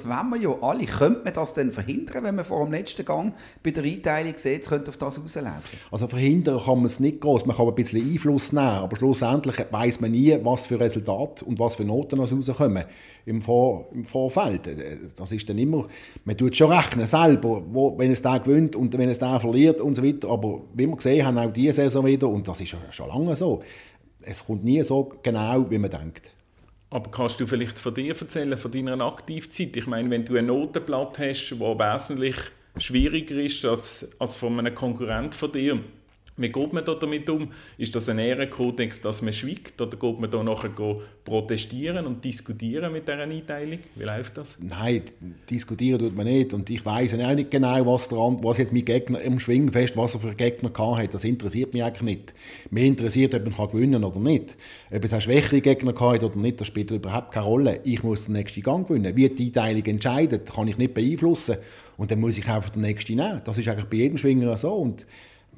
das 0.02 0.08
wollen 0.08 0.30
wir 0.30 0.36
ja 0.36 0.62
alle. 0.62 0.84
Könnte 0.84 1.20
man 1.22 1.32
das 1.32 1.54
dann 1.54 1.70
verhindern, 1.70 2.24
wenn 2.24 2.34
man 2.34 2.44
vor 2.44 2.64
dem 2.64 2.72
letzten 2.72 3.04
Gang 3.04 3.32
bei 3.62 3.70
der 3.70 3.84
Einteilung 3.84 4.32
sieht, 4.36 4.62
es 4.62 4.68
könnte 4.68 4.90
auf 4.90 4.96
das 4.96 5.20
rauslaufen? 5.20 5.60
Also 5.92 6.08
verhindern 6.08 6.58
kann 6.58 6.78
man 6.78 6.86
es 6.86 6.98
nicht 6.98 7.20
groß. 7.20 7.46
Man 7.46 7.56
kann 7.56 7.68
ein 7.68 7.74
bisschen 7.76 8.10
Einfluss 8.10 8.52
nehmen, 8.52 8.66
aber 8.66 8.96
schlussendlich 8.96 9.56
weiß 9.70 10.00
man 10.00 10.10
nie, 10.10 10.36
was 10.42 10.66
für 10.66 10.80
Resultate 10.80 11.44
und 11.44 11.60
was 11.60 11.76
für 11.76 11.84
Noten 11.84 12.18
rauskommen 12.18 12.84
im, 13.26 13.40
Vor 13.40 13.90
im 13.92 14.04
Vorfeld. 14.04 14.66
Äh, 14.66 14.98
das 15.16 15.30
ist 15.30 15.48
dann 15.48 15.58
immer, 15.58 15.86
man 16.24 16.36
tut 16.36 16.56
schon 16.56 16.72
rechnen 16.72 17.06
selber, 17.06 17.62
wo, 17.70 17.96
wenn 17.96 18.10
es 18.10 18.22
da 18.22 18.38
gewinnt 18.38 18.74
und 18.74 18.96
wenn 18.98 19.08
es 19.08 19.20
da 19.20 19.38
verliert 19.38 19.80
und 19.80 19.94
so 19.94 20.02
weiter. 20.02 20.28
Aber 20.30 20.62
wie 20.74 20.88
wir 20.88 20.96
gesehen 20.96 21.24
haben, 21.24 21.38
auch 21.38 21.52
diese 21.52 21.74
Saison 21.74 22.04
wieder, 22.06 22.28
und 22.28 22.48
das 22.48 22.60
ist 22.60 22.74
schon 22.90 23.08
lange 23.08 23.36
so, 23.36 23.62
es 24.22 24.44
kommt 24.44 24.64
nie 24.64 24.82
so 24.82 25.12
genau, 25.22 25.70
wie 25.70 25.78
man 25.78 25.90
denkt. 25.90 26.30
Aber 26.90 27.10
kannst 27.10 27.38
du 27.38 27.46
vielleicht 27.46 27.78
von 27.78 27.94
dir 27.94 28.16
erzählen, 28.18 28.58
von 28.58 28.72
deiner 28.72 29.00
Aktivzeit? 29.00 29.76
Ich 29.76 29.86
meine, 29.86 30.10
wenn 30.10 30.24
du 30.24 30.36
ein 30.36 30.46
Notenblatt 30.46 31.18
hast, 31.18 31.58
wo 31.58 31.78
wesentlich 31.78 32.36
schwieriger 32.76 33.36
ist 33.36 33.64
als, 33.64 34.10
als 34.18 34.36
von 34.36 34.58
einem 34.58 34.74
Konkurrent 34.74 35.34
von 35.34 35.52
dir. 35.52 35.80
Wie 36.36 36.48
geht 36.48 36.72
man 36.72 36.84
da 36.84 36.94
damit 36.94 37.28
um? 37.28 37.50
Ist 37.76 37.94
das 37.94 38.08
ein 38.08 38.18
Ehrenkodex, 38.18 39.02
dass 39.02 39.20
man 39.20 39.32
schweigt? 39.32 39.80
Oder 39.80 39.96
geht 39.96 40.20
man 40.20 40.30
da 40.30 40.42
nachher 40.42 40.70
protestieren 41.24 42.06
und 42.06 42.24
diskutieren 42.24 42.92
mit 42.92 43.06
dieser 43.06 43.20
Einteilung? 43.20 43.80
Wie 43.94 44.04
läuft 44.04 44.38
das? 44.38 44.56
Nein, 44.60 45.02
diskutieren 45.50 45.98
tut 45.98 46.16
man 46.16 46.26
nicht. 46.26 46.54
Und 46.54 46.70
ich 46.70 46.84
weiß 46.84 47.14
auch 47.14 47.34
nicht 47.34 47.50
genau, 47.50 47.84
was, 47.86 48.08
dran, 48.08 48.38
was 48.42 48.58
jetzt 48.58 48.72
mein 48.72 48.84
Gegner 48.84 49.20
im 49.20 49.38
Schwingfest, 49.38 49.96
was 49.96 50.14
er 50.14 50.20
für 50.20 50.34
Gegner 50.34 50.70
hat. 50.96 51.12
Das 51.12 51.24
interessiert 51.24 51.74
mich 51.74 51.84
eigentlich 51.84 52.02
nicht. 52.02 52.34
Mich 52.70 52.84
interessiert, 52.84 53.34
ob 53.34 53.44
man 53.58 53.68
gewinnen 53.68 54.00
kann 54.00 54.04
oder 54.04 54.20
nicht. 54.20 54.56
Ob 54.90 55.04
es 55.04 55.12
auch 55.12 55.20
schwächere 55.20 55.60
Gegner 55.60 55.94
hat 55.98 56.24
oder 56.24 56.36
nicht, 56.36 56.60
das 56.60 56.68
spielt 56.68 56.90
überhaupt 56.90 57.32
keine 57.32 57.46
Rolle. 57.46 57.80
Ich 57.84 58.02
muss 58.02 58.24
den 58.24 58.32
nächsten 58.32 58.62
Gang 58.62 58.88
gewinnen. 58.88 59.14
Wie 59.14 59.28
die 59.28 59.46
Einteilung 59.46 59.84
entscheidet, 59.84 60.52
kann 60.54 60.68
ich 60.68 60.78
nicht 60.78 60.94
beeinflussen. 60.94 61.56
Und 61.98 62.10
dann 62.10 62.20
muss 62.20 62.38
ich 62.38 62.48
einfach 62.48 62.70
den 62.70 62.80
nächsten 62.80 63.16
nehmen. 63.16 63.42
Das 63.44 63.58
ist 63.58 63.68
eigentlich 63.68 63.86
bei 63.86 63.98
jedem 63.98 64.16
Schwinger 64.16 64.56
so. 64.56 64.72
Und 64.72 65.06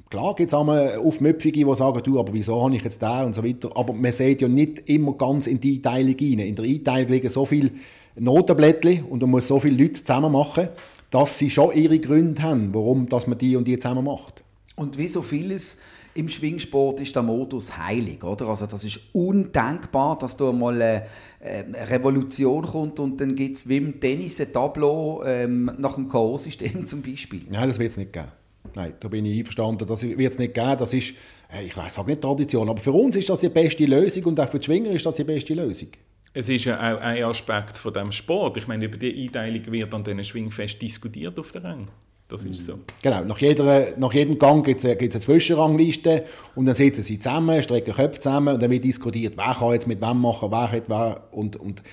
Klar 0.09 0.35
gibt 0.35 0.49
es 0.49 0.53
einmal 0.53 0.97
Aufmüpfige, 0.97 1.65
die 1.65 1.75
sagen, 1.75 2.01
du, 2.03 2.19
aber 2.19 2.33
wieso 2.33 2.63
habe 2.63 2.75
ich 2.75 2.83
jetzt 2.83 3.01
da 3.01 3.23
und 3.23 3.33
so 3.33 3.43
weiter. 3.43 3.71
Aber 3.75 3.93
man 3.93 4.11
sieht 4.11 4.43
ja 4.43 4.47
nicht 4.47 4.87
immer 4.87 5.13
ganz 5.13 5.47
in 5.47 5.59
die 5.59 5.77
Einteilung 5.77 6.15
rein. 6.19 6.39
In 6.39 6.55
der 6.55 6.65
Einteilung 6.65 7.11
liegen 7.11 7.29
so 7.29 7.45
viele 7.45 7.71
Notenblättchen 8.15 9.05
und 9.05 9.21
man 9.21 9.31
muss 9.31 9.47
so 9.47 9.59
viele 9.59 9.81
Leute 9.81 10.03
zusammen 10.03 10.31
machen, 10.31 10.69
dass 11.09 11.39
sie 11.39 11.49
schon 11.49 11.73
ihre 11.73 11.97
Gründe 11.97 12.43
haben, 12.43 12.73
warum 12.73 13.09
dass 13.09 13.25
man 13.25 13.37
die 13.37 13.55
und 13.55 13.67
die 13.67 13.79
zusammen 13.79 14.05
macht. 14.05 14.43
Und 14.75 14.97
wie 14.97 15.07
so 15.07 15.23
vieles 15.23 15.77
im 16.15 16.29
Schwingsport 16.29 16.99
ist 16.99 17.15
der 17.15 17.23
Modus 17.23 17.75
heilig, 17.75 18.23
oder? 18.23 18.47
Also 18.47 18.67
das 18.67 18.83
ist 18.83 18.99
undenkbar, 19.13 20.17
dass 20.19 20.37
da 20.37 20.51
mal 20.51 20.75
eine, 20.75 21.03
eine 21.41 21.89
Revolution 21.89 22.65
kommt 22.65 22.99
und 22.99 23.19
dann 23.19 23.35
gibt 23.35 23.57
es 23.57 23.67
wie 23.67 23.77
im 23.77 23.99
Tennis 23.99 24.39
ein 24.39 24.53
Tableau 24.53 25.23
ähm, 25.25 25.71
nach 25.77 25.95
dem 25.95 26.07
K.O.-System 26.07 26.85
zum 26.85 27.01
Beispiel. 27.01 27.41
Nein, 27.49 27.67
das 27.67 27.79
wird 27.79 27.89
es 27.89 27.97
nicht 27.97 28.13
geben. 28.13 28.31
Nein, 28.75 28.93
da 28.99 29.07
bin 29.07 29.25
ich 29.25 29.39
einverstanden. 29.39 29.87
Das 29.87 30.03
wird 30.03 30.19
es 30.19 30.39
nicht 30.39 30.53
geben. 30.53 30.75
Das 30.79 30.93
ist, 30.93 31.13
äh, 31.51 31.65
ich 31.65 31.75
weiß 31.75 31.99
auch 31.99 32.07
nicht 32.07 32.21
Tradition, 32.21 32.69
aber 32.69 32.79
für 32.79 32.91
uns 32.91 33.15
ist 33.15 33.29
das 33.29 33.41
die 33.41 33.49
beste 33.49 33.85
Lösung 33.85 34.23
und 34.25 34.39
auch 34.39 34.49
für 34.49 34.59
die 34.59 34.65
Schwinger 34.65 34.91
ist 34.91 35.05
das 35.05 35.15
die 35.15 35.23
beste 35.23 35.53
Lösung. 35.53 35.89
Es 36.33 36.49
ist 36.49 36.65
ja 36.65 36.77
auch 36.77 36.99
ein 36.99 37.23
Aspekt 37.23 37.77
von 37.77 37.93
dem 37.93 38.11
Sport. 38.11 38.57
Ich 38.57 38.67
meine, 38.67 38.85
über 38.85 38.97
die 38.97 39.23
Einteilung 39.23 39.71
wird 39.71 39.93
an 39.93 40.03
diesen 40.03 40.25
Schwingfest 40.25 40.81
diskutiert 40.81 41.37
auf 41.37 41.51
der 41.51 41.63
Rang. 41.63 41.87
Das 42.27 42.45
ist 42.45 42.65
so. 42.65 42.79
Genau, 43.03 43.23
nach, 43.25 43.37
jeder, 43.37 43.93
nach 43.97 44.11
jedem 44.11 44.39
Gang 44.39 44.65
gibt 44.65 44.79
es 44.79 44.85
eine, 44.85 44.97
eine 44.97 45.09
Zwischenrangliste 45.09 46.25
und 46.55 46.65
dann 46.65 46.73
sitzen 46.73 47.03
sie 47.03 47.19
zusammen, 47.19 47.61
strecken 47.61 47.93
Köpfe 47.93 48.19
zusammen 48.19 48.55
und 48.55 48.63
dann 48.63 48.71
wird 48.71 48.83
diskutiert, 48.83 49.37
wer 49.37 49.53
kann 49.53 49.73
jetzt 49.73 49.87
mit 49.87 50.01
wem 50.01 50.19
machen, 50.19 50.49
wer 50.49 50.71
hat 50.71 50.83
wer 50.87 51.27
und, 51.31 51.57
und 51.57 51.83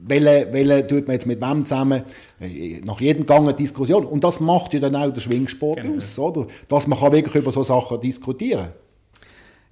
welche, 0.00 0.52
welche 0.52 0.86
tut 0.86 1.06
man 1.06 1.14
jetzt 1.14 1.26
mit 1.26 1.40
wem 1.40 1.64
zusammen, 1.64 2.02
äh, 2.40 2.80
nach 2.84 3.00
jedem 3.00 3.26
Gang 3.26 3.42
eine 3.42 3.54
Diskussion. 3.54 4.04
Und 4.04 4.24
das 4.24 4.40
macht 4.40 4.74
ja 4.74 4.80
dann 4.80 4.96
auch 4.96 5.12
der 5.12 5.20
Schwingsport 5.20 5.80
genau. 5.80 5.96
aus, 5.96 6.18
oder? 6.18 6.46
Dass 6.68 6.86
man 6.86 6.98
kann 6.98 7.12
wirklich 7.12 7.34
über 7.34 7.52
solche 7.52 7.68
Sachen 7.68 8.00
diskutieren 8.00 8.70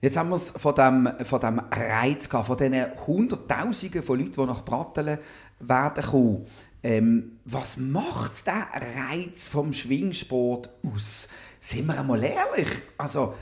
Jetzt 0.01 0.17
haben 0.17 0.31
wir 0.31 0.37
es 0.37 0.51
von 0.51 0.75
dem, 0.75 1.09
von 1.23 1.39
dem 1.39 1.61
Reiz 1.61 2.29
gehabt, 2.29 2.49
von 2.49 2.57
diesen 2.57 2.87
Hunderttausenden 3.07 4.03
von 4.03 4.19
Leuten, 4.19 4.33
die 4.33 4.47
nach 4.47 4.65
Brattelen 4.65 5.19
werden 5.61 6.05
kommen. 6.05 6.47
Ähm, 6.83 7.39
was 7.45 7.77
macht 7.77 8.45
der 8.49 8.67
Reiz 8.75 9.47
vom 9.47 9.73
Schwingsport 9.73 10.71
aus? 10.85 11.29
Sind 11.61 11.87
wir 11.87 12.01
einmal 12.01 12.25
ehrlich? 12.25 12.69
Also, 12.99 13.35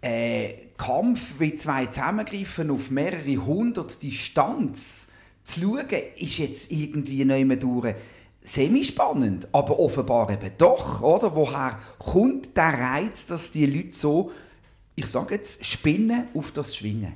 äh, 0.00 0.68
Kampf 0.78 1.40
wie 1.40 1.56
zwei 1.56 1.86
zusammengreifen 1.86 2.70
auf 2.70 2.92
mehrere 2.92 3.44
hundert 3.44 4.00
Distanz 4.00 5.08
zu 5.46 5.60
schauen, 5.60 6.02
ist 6.16 6.38
jetzt 6.38 6.70
irgendwie 6.70 7.24
nicht 7.24 7.62
durch 7.62 7.94
semi-spannend, 8.40 9.48
aber 9.52 9.78
offenbar 9.78 10.30
eben 10.30 10.50
doch, 10.58 11.02
oder? 11.02 11.34
Woher 11.34 11.78
kommt 11.98 12.56
der 12.56 12.74
Reiz, 12.74 13.26
dass 13.26 13.50
die 13.50 13.66
Leute 13.66 13.92
so, 13.92 14.30
ich 14.94 15.06
sage 15.06 15.34
jetzt, 15.34 15.64
spinnen 15.64 16.28
auf 16.34 16.52
das 16.52 16.76
Schwingen? 16.76 17.14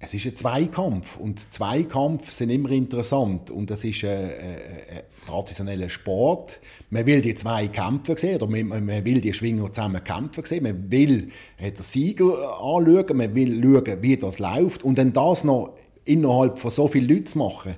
Es 0.00 0.12
ist 0.12 0.26
ein 0.26 0.34
Zweikampf 0.34 1.16
und 1.16 1.50
Zweikampf 1.50 2.30
sind 2.30 2.50
immer 2.50 2.70
interessant 2.70 3.50
und 3.50 3.70
das 3.70 3.84
ist 3.84 4.04
ein, 4.04 4.10
ein, 4.10 4.18
ein 4.18 5.02
traditioneller 5.26 5.88
Sport. 5.88 6.60
Man 6.90 7.06
will 7.06 7.22
die 7.22 7.34
zwei 7.34 7.68
kämpfen 7.68 8.18
sehen 8.18 8.36
oder 8.36 8.46
man, 8.46 8.84
man 8.84 9.04
will 9.04 9.22
die 9.22 9.32
Schwinger 9.32 9.72
zusammen 9.72 10.04
kämpfen 10.04 10.44
sehen. 10.44 10.64
Man 10.64 10.90
will 10.90 11.30
den 11.58 11.76
Sieger 11.76 12.60
anschauen, 12.60 13.16
man 13.16 13.34
will 13.34 13.62
schauen, 13.62 14.02
wie 14.02 14.16
das 14.18 14.38
läuft 14.38 14.82
und 14.82 14.98
dann 14.98 15.14
das 15.14 15.42
noch 15.42 15.74
innerhalb 16.04 16.58
von 16.58 16.70
so 16.70 16.88
vielen 16.88 17.08
Leuten 17.08 17.26
zu 17.26 17.38
machen, 17.38 17.76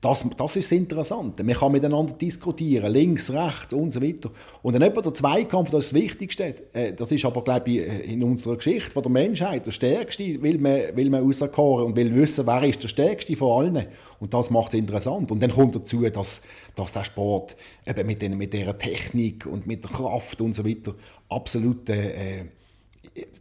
das, 0.00 0.24
das 0.36 0.54
ist 0.54 0.70
das 0.70 0.78
Interessante. 0.78 1.42
Man 1.42 1.56
kann 1.56 1.72
miteinander 1.72 2.12
diskutieren, 2.12 2.92
links, 2.92 3.32
rechts 3.32 3.72
und 3.72 3.92
so 3.92 4.00
weiter. 4.00 4.30
Und 4.62 4.74
dann 4.74 4.82
etwa 4.82 5.00
der 5.00 5.12
Zweikampf, 5.12 5.70
das 5.70 5.86
ist 5.86 5.92
das 5.92 6.00
Wichtigste. 6.00 6.54
Äh, 6.72 6.92
das 6.92 7.10
ist 7.10 7.24
aber, 7.24 7.42
glaube 7.42 7.70
ich, 7.72 7.78
äh, 7.80 8.12
in 8.12 8.22
unserer 8.22 8.56
Geschichte 8.56 8.92
von 8.92 9.02
der 9.02 9.10
Menschheit 9.10 9.66
der 9.66 9.72
Stärkste, 9.72 10.40
will 10.40 10.58
man, 10.58 10.94
will 10.94 11.10
man 11.10 11.24
rauskoren 11.24 11.86
und 11.86 11.96
will 11.96 12.14
wissen, 12.14 12.46
wer 12.46 12.62
ist 12.62 12.80
der 12.80 12.88
Stärkste 12.88 13.34
von 13.34 13.66
allen. 13.66 13.86
Und 14.20 14.32
das 14.32 14.50
macht 14.50 14.72
es 14.72 14.78
interessant. 14.78 15.32
Und 15.32 15.42
dann 15.42 15.50
kommt 15.50 15.74
dazu, 15.74 16.02
dass, 16.02 16.42
dass 16.76 16.92
der 16.92 17.02
Sport 17.02 17.56
eben 17.84 18.06
mit, 18.06 18.22
den, 18.22 18.38
mit 18.38 18.52
dieser 18.52 18.78
Technik 18.78 19.46
und 19.46 19.66
mit 19.66 19.82
der 19.82 19.90
Kraft 19.90 20.40
und 20.40 20.54
so 20.54 20.64
weiter 20.64 20.94
absolut 21.28 21.88
äh, 21.88 22.44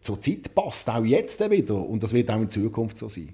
zur 0.02 0.20
Zeit 0.20 0.56
passt, 0.56 0.90
auch 0.90 1.06
jetzt 1.06 1.40
wieder. 1.52 1.76
Und 1.76 2.02
das 2.02 2.14
wird 2.14 2.32
auch 2.32 2.42
in 2.42 2.50
Zukunft 2.50 2.98
so 2.98 3.10
sein. 3.10 3.30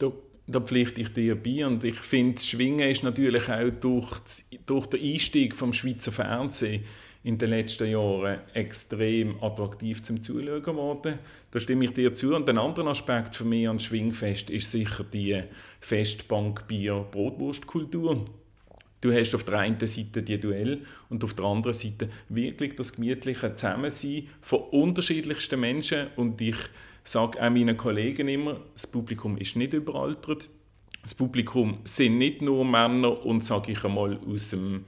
Du 0.00 0.12
da 0.48 0.60
pflichte 0.60 1.02
ich 1.02 1.12
dir 1.12 1.36
bei. 1.36 1.64
Und 1.66 1.84
ich 1.84 1.96
finde, 1.96 2.34
das 2.34 2.46
Schwingen 2.46 2.90
ist 2.90 3.02
natürlich 3.02 3.48
auch 3.48 3.70
durch, 3.80 4.20
durch 4.66 4.86
den 4.86 5.02
Einstieg 5.02 5.54
vom 5.54 5.72
Schweizer 5.72 6.10
Fernsehen 6.10 6.82
in 7.24 7.36
den 7.36 7.50
letzten 7.50 7.90
Jahren 7.90 8.38
extrem 8.54 9.42
attraktiv 9.42 10.02
zum 10.02 10.22
Zuschauen 10.22 10.62
geworden. 10.62 11.18
Da 11.50 11.60
stimme 11.60 11.84
ich 11.84 11.92
dir 11.92 12.14
zu. 12.14 12.34
Und 12.34 12.48
ein 12.48 12.56
anderer 12.56 12.86
Aspekt 12.88 13.36
für 13.36 13.44
mich 13.44 13.68
an 13.68 13.80
Schwingfest 13.80 14.48
ist 14.50 14.72
sicher 14.72 15.04
die 15.04 15.42
Festbank-Bier-Brotwurstkultur. 15.80 18.24
Du 19.00 19.12
hast 19.12 19.32
auf 19.34 19.44
der 19.44 19.58
einen 19.58 19.86
Seite 19.86 20.22
die 20.22 20.40
Duell 20.40 20.82
und 21.08 21.22
auf 21.22 21.34
der 21.34 21.44
anderen 21.44 21.72
Seite 21.72 22.08
wirklich 22.28 22.74
das 22.74 22.94
gemütliche 22.94 23.54
Zusammensein 23.54 24.26
von 24.40 24.58
unterschiedlichsten 24.70 25.60
Menschen. 25.60 26.08
Und 26.16 26.40
ich 26.40 26.56
sage 27.10 27.42
auch 27.42 27.50
meinen 27.50 27.76
Kollegen 27.76 28.28
immer, 28.28 28.60
das 28.72 28.86
Publikum 28.86 29.36
ist 29.38 29.56
nicht 29.56 29.72
überaltert. 29.72 30.48
Das 31.02 31.14
Publikum 31.14 31.78
sind 31.84 32.18
nicht 32.18 32.42
nur 32.42 32.64
Männer 32.64 33.24
und 33.24 33.44
sage 33.44 33.72
ich 33.72 33.84
einmal 33.84 34.18
aus 34.26 34.50
dem 34.50 34.84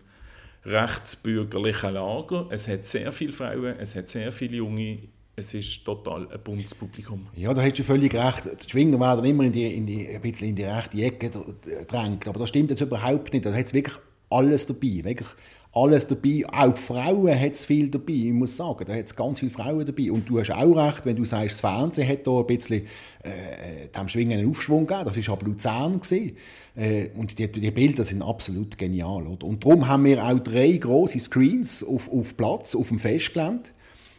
rechtsbürgerlichen 0.64 1.94
Lager. 1.94 2.46
Es 2.50 2.68
hat 2.68 2.84
sehr 2.84 3.10
viele 3.12 3.32
Frauen, 3.32 3.76
es 3.78 3.94
hat 3.96 4.08
sehr 4.08 4.30
viele 4.32 4.56
Junge. 4.56 4.98
Es 5.36 5.54
ist 5.54 5.82
total 5.84 6.28
ein 6.30 6.40
buntes 6.44 6.74
Publikum. 6.74 7.26
Ja, 7.34 7.54
da 7.54 7.62
hast 7.62 7.78
du 7.78 7.82
völlig 7.82 8.12
recht. 8.12 8.44
Die 8.62 8.68
Schwinger 8.68 9.00
werden 9.00 9.24
immer 9.24 9.44
in 9.44 9.52
die, 9.52 9.74
in 9.74 9.86
die, 9.86 10.06
ein 10.06 10.20
bisschen 10.20 10.48
in 10.48 10.56
die 10.56 10.64
rechte 10.64 11.02
Ecke 11.02 11.30
gedrängt. 11.30 12.28
Aber 12.28 12.40
das 12.40 12.50
stimmt 12.50 12.68
jetzt 12.68 12.82
überhaupt 12.82 13.32
nicht. 13.32 13.46
Da 13.46 13.54
hat 13.54 13.66
es 13.66 13.72
wirklich 13.72 13.96
alles 14.28 14.66
dabei. 14.66 15.04
Wirklich 15.04 15.28
alles 15.72 16.06
dabei. 16.06 16.44
Auch 16.50 16.76
Frauen 16.76 17.38
hat 17.38 17.52
es 17.52 17.64
viel 17.64 17.88
dabei, 17.88 18.12
ich 18.12 18.32
muss 18.32 18.56
sagen. 18.56 18.84
Da 18.86 18.94
hat 18.94 19.06
es 19.06 19.14
ganz 19.14 19.38
viele 19.38 19.52
Frauen 19.52 19.86
dabei. 19.86 20.10
Und 20.10 20.28
du 20.28 20.40
hast 20.40 20.50
auch 20.50 20.72
recht, 20.72 21.06
wenn 21.06 21.16
du 21.16 21.24
sagst, 21.24 21.52
das 21.52 21.60
Fernsehen 21.60 22.08
hat 22.08 22.26
da 22.26 22.38
ein 22.38 22.46
bisschen 22.46 22.86
äh, 23.22 23.88
dem 23.96 24.08
Schwingen 24.08 24.40
einen 24.40 24.50
Aufschwung 24.50 24.86
gegeben. 24.86 25.04
Das 25.06 25.28
war 25.28 25.34
aber 25.34 25.46
Luzern. 25.46 26.00
Äh, 26.76 27.08
und 27.16 27.38
die, 27.38 27.50
die, 27.50 27.70
Bilder 27.70 28.04
sind 28.04 28.22
absolut 28.22 28.76
genial. 28.78 29.26
Oder? 29.26 29.46
Und 29.46 29.64
darum 29.64 29.86
haben 29.86 30.04
wir 30.04 30.24
auch 30.24 30.40
drei 30.40 30.72
große 30.72 31.20
Screens 31.20 31.84
auf, 31.84 32.10
auf 32.10 32.36
Platz, 32.36 32.74
auf 32.74 32.88
dem 32.88 32.98
Festgelände. 32.98 33.70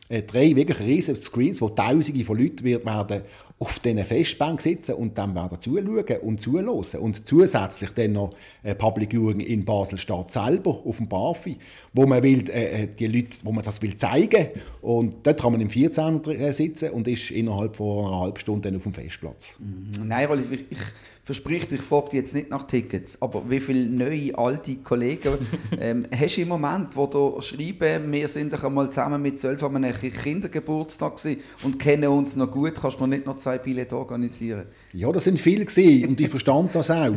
Äh, 0.08 0.24
drei 0.24 0.56
wirklich 0.56 0.80
riesige 0.80 1.22
Screens, 1.22 1.62
wo 1.62 1.70
Tausende 1.70 2.24
von 2.24 2.38
Leuten 2.38 2.64
werden 2.64 3.24
auf 3.62 3.78
diesen 3.78 4.04
Festbank 4.04 4.60
sitzen 4.60 4.96
und 4.96 5.16
dann 5.20 5.36
werden 5.36 5.62
zuschauen 5.62 6.18
und 6.24 6.42
zuhören. 6.42 7.00
Und 7.00 7.28
zusätzlich 7.28 7.92
dann 7.92 8.14
noch 8.14 8.34
äh, 8.64 8.74
Public 8.74 9.12
Viewing 9.12 9.40
in 9.40 9.64
Basel-Stadt 9.64 10.32
selber, 10.32 10.82
auf 10.84 10.98
dem 10.98 11.08
BAFI, 11.08 11.58
wo 11.94 12.08
man, 12.08 12.24
will, 12.24 12.50
äh, 12.50 12.84
äh, 12.84 12.88
die 12.88 13.06
Leute, 13.06 13.38
wo 13.44 13.52
man 13.52 13.64
das 13.64 13.80
will 13.84 13.96
zeigen 13.96 14.48
Und 14.82 15.18
dort 15.22 15.40
kann 15.40 15.52
man 15.52 15.62
im 15.62 15.70
14 15.70 16.24
äh, 16.26 16.52
sitzen 16.52 16.90
und 16.90 17.08
ist 17.08 17.30
innerhalb 17.30 17.76
von 17.76 18.08
einer 18.08 18.20
halben 18.22 18.40
Stunde 18.40 18.76
auf 18.76 18.82
dem 18.82 18.94
Festplatz. 18.94 19.56
Mhm. 19.60 20.08
Nein, 20.08 20.28
weil 20.28 20.40
ich, 20.40 20.66
ich 20.72 20.78
verspricht, 21.24 21.72
ich 21.72 21.82
frage 21.82 22.18
jetzt 22.18 22.34
nicht 22.34 22.50
nach 22.50 22.64
Tickets, 22.64 23.22
aber 23.22 23.48
wie 23.48 23.60
viele 23.60 23.86
neue, 23.86 24.36
alte 24.38 24.78
Kollegen 24.78 25.34
ähm, 25.80 26.08
hast 26.12 26.38
du 26.38 26.42
im 26.42 26.48
Moment, 26.48 26.96
wo 26.96 27.06
du 27.06 27.40
schreiben, 27.42 28.12
wir 28.12 28.28
sind 28.28 28.52
doch 28.52 28.64
einmal 28.64 28.90
zusammen 28.90 29.22
mit 29.22 29.40
zwölf 29.40 29.62
an 29.64 29.78
einem 29.78 29.94
Kindergeburtstag 29.94 31.20
und 31.64 31.78
kennen 31.78 32.10
uns 32.10 32.36
noch 32.36 32.50
gut, 32.50 32.74
kannst 32.76 32.98
du 32.98 33.02
mir 33.02 33.10
nicht 33.10 33.28
noch 33.28 33.38
zwei 33.38 33.60
Billette 33.60 33.96
organisieren? 33.96 34.66
Ja, 34.94 35.12
das 35.12 35.26
sind 35.26 35.40
viele 35.40 35.66
gewesen, 35.66 36.10
und 36.10 36.20
ich 36.20 36.30
verstand 36.30 36.74
das 36.74 36.90
auch. 36.90 37.14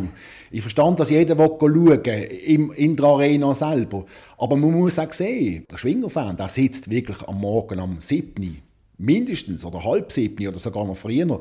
Ich 0.50 0.60
verstand, 0.60 1.00
dass 1.00 1.10
jeder 1.10 1.36
schauen 1.36 2.02
im, 2.46 2.72
in 2.72 2.96
der 2.96 3.06
Arena 3.06 3.54
selber. 3.54 4.04
Aber 4.36 4.56
man 4.56 4.72
muss 4.72 4.98
auch 4.98 5.12
sehen, 5.12 5.64
der 5.70 5.78
Schwingerfan, 5.78 6.36
der 6.36 6.48
sitzt 6.48 6.90
wirklich 6.90 7.22
am 7.22 7.40
Morgen 7.40 7.80
am 7.80 7.96
7. 8.00 8.58
mindestens 8.98 9.64
oder 9.64 9.82
halb 9.82 10.12
7 10.12 10.48
oder 10.48 10.58
sogar 10.58 10.84
noch 10.84 10.96
früher 10.96 11.40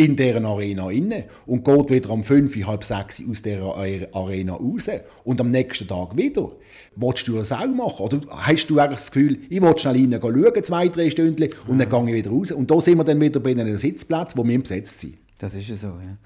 in 0.00 0.16
dieser 0.16 0.42
Arena 0.42 0.90
inne 0.90 1.24
und 1.44 1.62
geht 1.62 1.90
wieder 1.90 2.10
um 2.10 2.22
5, 2.22 2.56
halb 2.66 2.82
6 2.82 3.22
aus 3.30 3.42
dieser 3.42 3.76
Arena 3.76 4.54
raus 4.54 4.88
und 5.24 5.40
am 5.42 5.50
nächsten 5.50 5.86
Tag 5.86 6.16
wieder. 6.16 6.52
Wolltest 6.96 7.28
du 7.28 7.36
das 7.36 7.52
auch 7.52 7.66
machen? 7.66 8.02
Oder 8.02 8.20
hast 8.30 8.66
du 8.68 8.78
eigentlich 8.78 8.98
das 8.98 9.10
Gefühl, 9.10 9.40
ich 9.50 9.60
will 9.60 9.78
schnell 9.78 9.96
rein 9.96 10.18
schauen, 10.20 10.64
zwei, 10.64 10.88
drei 10.88 11.10
Stunden, 11.10 11.50
und 11.68 11.78
dann 11.78 11.90
gehe 11.90 12.16
ich 12.16 12.24
wieder 12.24 12.30
raus? 12.30 12.50
Und 12.50 12.70
da 12.70 12.80
sind 12.80 12.96
wir 12.96 13.04
dann 13.04 13.20
wieder 13.20 13.40
bei 13.40 13.50
einem 13.50 13.76
Sitzplatz, 13.76 14.34
wo 14.36 14.46
wir 14.46 14.58
besetzt 14.58 15.00
sind. 15.00 15.18
Das 15.38 15.54
ist 15.54 15.68
ja 15.68 15.76
so, 15.76 15.88
ja. 15.88 16.16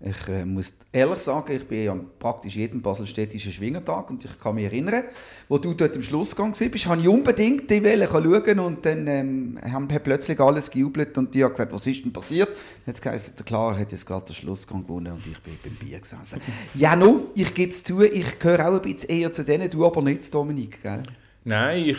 Ich 0.00 0.28
äh, 0.28 0.44
muss 0.44 0.74
ehrlich 0.92 1.18
sagen, 1.18 1.56
ich 1.56 1.66
bin 1.66 1.84
ja 1.84 1.96
praktisch 2.20 2.54
jeden 2.54 2.80
baselstädtischen 2.80 3.52
Schwingertag 3.52 4.08
und 4.10 4.24
ich 4.24 4.38
kann 4.38 4.54
mich 4.54 4.66
erinnern, 4.66 5.02
wo 5.48 5.58
du 5.58 5.74
dort 5.74 5.96
im 5.96 6.02
Schlussgang 6.02 6.50
warst, 6.50 6.86
habe 6.86 7.00
ich 7.00 7.08
unbedingt 7.08 7.68
die 7.68 7.82
Welle 7.82 8.06
schauen 8.06 8.60
und 8.60 8.86
dann 8.86 9.08
ähm, 9.08 9.58
haben 9.60 9.88
plötzlich 9.88 10.38
alles 10.38 10.70
gejubelt 10.70 11.18
und 11.18 11.34
die 11.34 11.42
haben 11.42 11.50
gesagt, 11.50 11.72
was 11.72 11.84
ist 11.88 12.04
denn 12.04 12.12
passiert? 12.12 12.48
Jetzt 12.86 13.04
heisst 13.04 13.40
der 13.40 13.44
Clara 13.44 13.76
hat 13.76 13.90
jetzt 13.90 14.06
gerade 14.06 14.26
den 14.26 14.36
Schlussgang 14.36 14.84
gewonnen 14.84 15.14
und 15.14 15.26
ich 15.26 15.38
bin 15.40 15.58
beim 15.64 15.74
Bier 15.74 15.98
gesessen. 15.98 16.40
ja, 16.74 16.94
nun, 16.94 17.24
ich 17.34 17.52
gebe 17.52 17.72
es 17.72 17.82
zu, 17.82 18.00
ich 18.02 18.38
gehöre 18.38 18.68
auch 18.68 18.74
ein 18.74 18.82
bisschen 18.82 19.10
eher 19.10 19.32
zu 19.32 19.44
denen, 19.44 19.68
du 19.68 19.84
aber 19.84 20.00
nicht, 20.00 20.32
Dominik, 20.32 20.80
gell? 20.80 21.02
Nein, 21.42 21.86
ich, 21.86 21.98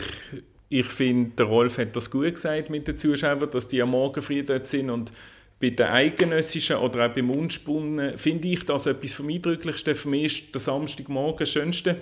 ich 0.70 0.86
finde, 0.86 1.32
der 1.32 1.48
Rolf 1.48 1.78
hat 1.78 1.94
das 1.98 2.10
gut 2.10 2.36
gesagt 2.36 2.70
mit 2.70 2.88
den 2.88 2.96
Zuschauern, 2.96 3.50
dass 3.52 3.68
die 3.68 3.82
am 3.82 3.90
Morgen 3.90 4.22
früh 4.22 4.42
dort 4.42 4.68
sind 4.68 4.90
und 4.90 5.12
bei 5.60 5.72
den 5.72 5.88
eidgenössischen 5.88 6.78
oder 6.78 7.06
auch 7.06 7.14
beim 7.14 7.30
Unspunnen 7.30 8.18
finde 8.18 8.48
ich 8.48 8.64
das 8.64 8.86
etwas 8.86 9.14
vom 9.14 9.30
Eindrücklichsten. 9.30 9.94
Für 9.94 10.08
mich 10.08 10.44
ist 10.44 10.56
der 10.56 10.62
Samstagmorgen 10.62 11.40
das 11.40 11.50
Schönste. 11.50 11.98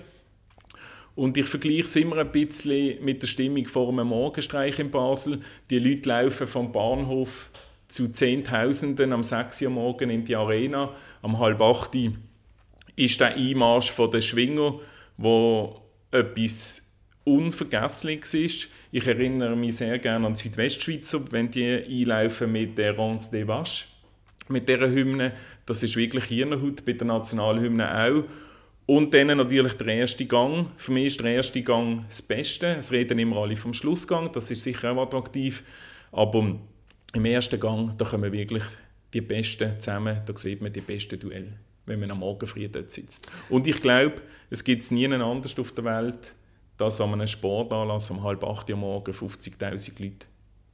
Und 1.16 1.36
ich 1.36 1.48
vergleiche 1.48 1.84
es 1.84 1.96
immer 1.96 2.18
ein 2.18 2.32
bisschen 2.32 3.04
mit 3.04 3.24
der 3.24 3.28
Stimmung 3.28 3.66
vor 3.66 3.90
einem 3.90 4.08
Morgenstreich 4.08 4.78
in 4.78 4.92
Basel. 4.92 5.42
Die 5.72 5.80
Leute 5.80 6.08
laufen 6.10 6.46
vom 6.46 6.72
Bahnhof 6.72 7.50
zu 7.88 8.10
Zehntausenden 8.10 9.12
am 9.12 9.24
6 9.24 9.64
Uhr 9.64 9.72
morgen 9.72 10.12
in 10.12 10.26
die 10.26 10.36
Arena. 10.36 10.94
Am 11.24 11.40
halb 11.40 11.60
8 11.60 11.96
Uhr 11.96 12.14
ist 12.96 13.20
der 13.20 13.36
Einmarsch 13.36 13.92
der 13.96 14.22
Schwinger, 14.22 14.80
wo 15.18 15.82
etwas 16.12 16.87
Unvergessliches 17.28 18.34
ist. 18.34 18.68
Ich 18.92 19.06
erinnere 19.06 19.56
mich 19.56 19.76
sehr 19.76 20.00
gerne 20.00 20.28
an 20.28 20.34
die 20.34 20.42
Südwestschweizer, 20.44 21.32
wenn 21.32 21.52
die 21.52 21.66
einlaufen 21.66 22.52
mit 22.52 22.78
der 22.78 22.98
Rance 22.98 23.30
des 23.32 23.48
Vaches, 23.48 23.86
mit 24.48 24.70
dieser 24.70 24.90
Hymne. 24.90 25.34
Das 25.66 25.84
ist 25.84 25.98
wirklich 25.98 26.24
Hirnhaut, 26.24 26.86
bei 26.86 26.94
der 26.94 27.08
Nationalhymne 27.08 28.04
auch. 28.04 28.24
Und 28.86 29.14
dann 29.14 29.28
natürlich 29.28 29.74
der 29.74 29.88
erste 29.88 30.26
Gang. 30.26 30.68
Für 30.78 30.94
mich 30.94 31.08
ist 31.08 31.20
der 31.20 31.36
erste 31.36 31.62
Gang 31.62 32.06
das 32.08 32.22
Beste. 32.22 32.68
Es 32.78 32.94
reden 32.94 33.20
immer 33.20 33.42
alle 33.42 33.58
vom 33.58 33.74
Schlussgang, 33.74 34.32
das 34.32 34.50
ist 34.50 34.64
sicher 34.64 34.94
auch 34.94 35.04
attraktiv. 35.04 35.64
Aber 36.14 36.58
im 37.14 37.26
ersten 37.26 37.60
Gang, 37.60 37.98
da 37.98 38.06
kommen 38.06 38.32
wirklich 38.32 38.64
die 39.14 39.22
Besten 39.22 39.80
zusammen, 39.80 40.22
da 40.26 40.38
sieht 40.38 40.62
man 40.62 40.72
die 40.72 40.82
besten 40.82 41.20
Duelle, 41.20 41.54
wenn 41.86 42.00
man 42.00 42.12
am 42.12 42.20
Morgen 42.20 42.48
früh 42.48 42.68
dort 42.70 42.92
sitzt. 42.92 43.30
Und 43.50 43.68
ich 43.68 43.82
glaube, 43.82 44.22
es 44.50 44.64
gibt 44.64 44.82
es 44.82 44.92
nie 44.92 45.08
anders 45.08 45.60
auf 45.60 45.74
der 45.74 45.84
Welt, 45.84 46.34
dass 46.78 47.02
an 47.02 47.14
einem 47.14 47.28
Sportanlass 47.28 48.10
um 48.12 48.24
halb 48.24 48.44
acht 48.44 48.70
Uhr 48.70 48.78
morgen 48.78 49.12
50'000 49.12 50.02
Leute 50.02 50.28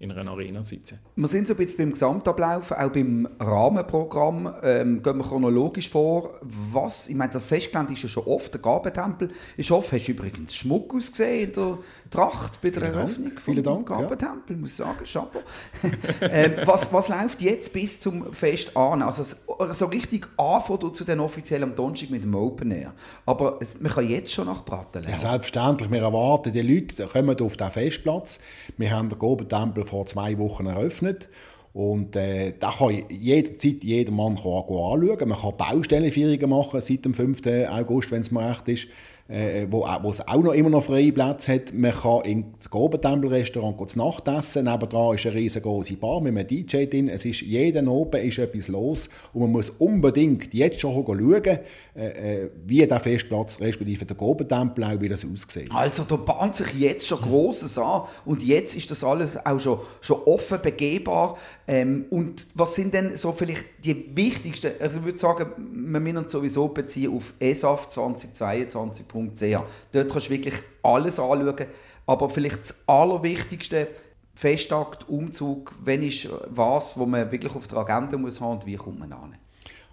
in 0.04 0.12
einer 0.12 0.32
Arena 0.32 0.62
sitzen. 0.62 1.00
Wir 1.16 1.28
sind 1.30 1.48
so 1.48 1.54
ein 1.54 1.58
bisschen 1.58 1.78
beim 1.78 1.92
Gesamtablauf, 1.94 2.72
auch 2.72 2.90
beim 2.90 3.28
Rahmenprogramm, 3.40 4.54
ähm, 4.62 5.02
gehen 5.02 5.18
wir 5.18 5.24
chronologisch 5.24 5.90
vor. 5.90 6.42
Was, 6.42 7.08
ich 7.08 7.16
meine, 7.16 7.32
das 7.32 7.48
Festgelände 7.48 7.94
ist 7.94 8.04
ja 8.04 8.10
schon 8.10 8.26
oft, 8.26 8.54
der 8.54 8.62
Gabentempel 8.62 9.30
ist 9.56 9.72
oft. 9.72 9.94
Hast 9.94 10.06
du 10.06 10.12
übrigens 10.12 10.54
Schmuck 10.54 10.94
ausgesehen 10.94 11.50
in 11.50 11.54
der 11.54 11.78
Tracht 12.10 12.60
bei 12.62 12.70
der 12.70 12.82
Vielen 12.82 12.94
Eröffnung 12.94 13.30
Dank. 13.30 13.42
vom 13.42 13.64
Dank, 13.64 13.88
Gabentempel, 13.88 14.56
ja. 14.56 14.62
muss 14.62 14.72
ich 14.72 14.76
sagen, 14.76 15.06
Chapeau. 15.06 15.40
ähm, 16.22 16.56
was, 16.66 16.92
was 16.92 17.08
läuft 17.08 17.42
jetzt 17.42 17.72
bis 17.72 18.02
zum 18.02 18.34
Fest 18.34 18.76
an? 18.76 19.02
Also 19.04 19.24
so 19.72 19.86
richtig 19.86 20.28
anfangen 20.38 20.94
zu 20.94 21.06
den 21.06 21.22
offiziell 21.22 21.64
am 21.64 21.76
Donnerstag 21.76 22.10
mit 22.10 22.24
dem 22.24 22.36
Open 22.36 22.72
Air. 22.72 22.94
Aber 23.26 23.58
es, 23.62 23.80
man 23.80 23.90
kann 23.90 24.10
jetzt 24.10 24.34
schon 24.34 24.48
nach 24.48 24.66
Braten 24.66 25.04
Ja, 25.10 25.18
selbstverständlich. 25.18 25.90
Wir 25.90 26.02
erwarten, 26.02 26.52
die 26.52 26.62
Leute 26.62 27.06
kommen 27.08 27.40
auf 27.40 27.56
den 27.56 27.72
Festplatz. 27.72 28.40
Wir 28.78 28.92
haben 28.92 29.08
den 29.08 29.18
Gabentempel 29.18 29.86
vor 29.94 30.06
zwei 30.08 30.38
Wochen 30.38 30.66
eröffnet. 30.66 31.30
Und 31.74 32.16
äh, 32.16 32.54
da 32.60 32.72
kann 32.72 33.04
jederzeit 33.10 33.84
jeder 33.84 34.12
Mann 34.12 34.34
anschauen. 34.34 35.28
Man 35.28 35.40
kann 35.40 35.58
Baustellenführungen 35.58 36.50
machen 36.50 36.82
seit 36.82 37.06
dem 37.06 37.14
5. 37.14 37.42
August, 37.70 38.12
wenn 38.12 38.22
es 38.22 38.32
mir 38.32 38.48
recht 38.48 38.68
ist 38.68 38.88
äh, 39.30 39.68
wo, 39.70 39.88
wo 40.02 40.10
es 40.10 40.28
auch 40.28 40.42
noch 40.44 40.52
immer 40.52 40.70
noch 40.70 40.84
freie 40.84 41.12
Plätze 41.12 41.54
hat. 41.54 41.74
Man 41.74 41.94
kann 41.94 42.22
ins 42.22 42.70
Gobentempel-Restaurant 42.70 43.90
zu 43.90 43.98
Nacht 43.98 44.28
essen. 44.28 44.66
Nebenan 44.66 45.16
ist 45.16 45.26
eine 45.26 45.36
riesengroße 45.36 45.96
Bar 45.96 46.22
mit 46.22 46.38
einem 46.38 46.48
DJ 46.48 46.86
drin. 46.86 47.08
Es 47.08 47.24
ist 47.24 47.42
jeden 47.42 47.88
oben 47.88 48.22
ist 48.22 48.38
etwas 48.38 48.68
los 48.68 49.10
und 49.34 49.42
man 49.42 49.52
muss 49.52 49.70
unbedingt 49.70 50.54
jetzt 50.54 50.82
schon 50.82 50.94
schauen, 50.94 51.46
äh, 51.46 51.54
äh, 51.96 52.50
wie 52.66 52.86
der 52.86 53.00
Festplatz, 53.00 53.60
respektive 53.62 54.06
der 54.06 54.16
Gobentempel, 54.16 54.84
auch 54.84 55.00
wie 55.00 55.10
das 55.10 55.26
aussieht. 55.26 55.72
Also 55.74 56.04
da 56.04 56.18
bahnt 56.18 56.56
sich 56.56 56.74
jetzt 56.74 57.08
schon 57.08 57.22
Grosses 57.22 57.78
an 57.78 58.04
und 58.26 58.44
jetzt 58.44 58.76
ist 58.76 58.92
das 58.92 59.04
alles 59.04 59.38
auch 59.46 59.60
schon, 59.60 59.80
schon 60.02 60.22
offen 60.26 60.60
begehbar. 60.62 61.38
Ähm, 61.68 62.06
und 62.10 62.46
was 62.56 62.76
sind 62.76 62.94
denn 62.94 63.16
so 63.16 63.32
vielleicht 63.32 63.66
die 63.86 64.16
wichtigsten, 64.16 64.72
also 64.80 65.00
ich 65.00 65.06
würde 65.06 65.18
sagen, 65.18 65.46
wir 65.58 66.00
müssen 66.00 66.18
uns 66.18 66.32
sowieso 66.32 66.68
beziehen 66.68 67.16
auf 67.16 67.34
ESAF 67.40 67.90
2022 67.90 69.06
www.ch. 69.32 69.64
Dort 69.92 70.12
kannst 70.12 70.28
du 70.28 70.32
wirklich 70.32 70.56
alles 70.82 71.20
anschauen. 71.20 71.66
Aber 72.06 72.30
vielleicht 72.30 72.60
das 72.60 72.76
Allerwichtigste, 72.88 73.88
Festakt, 74.36 75.08
Umzug, 75.08 75.74
wenn 75.84 76.04
ist 76.04 76.28
was, 76.48 76.98
wo 76.98 77.06
man 77.06 77.32
wirklich 77.32 77.56
auf 77.56 77.68
der 77.68 77.78
Agenda 77.78 78.18
muss 78.18 78.42
haben 78.42 78.58
und 78.58 78.66
wie 78.66 78.76
kommt 78.76 79.00
man 79.00 79.14
an? 79.14 79.36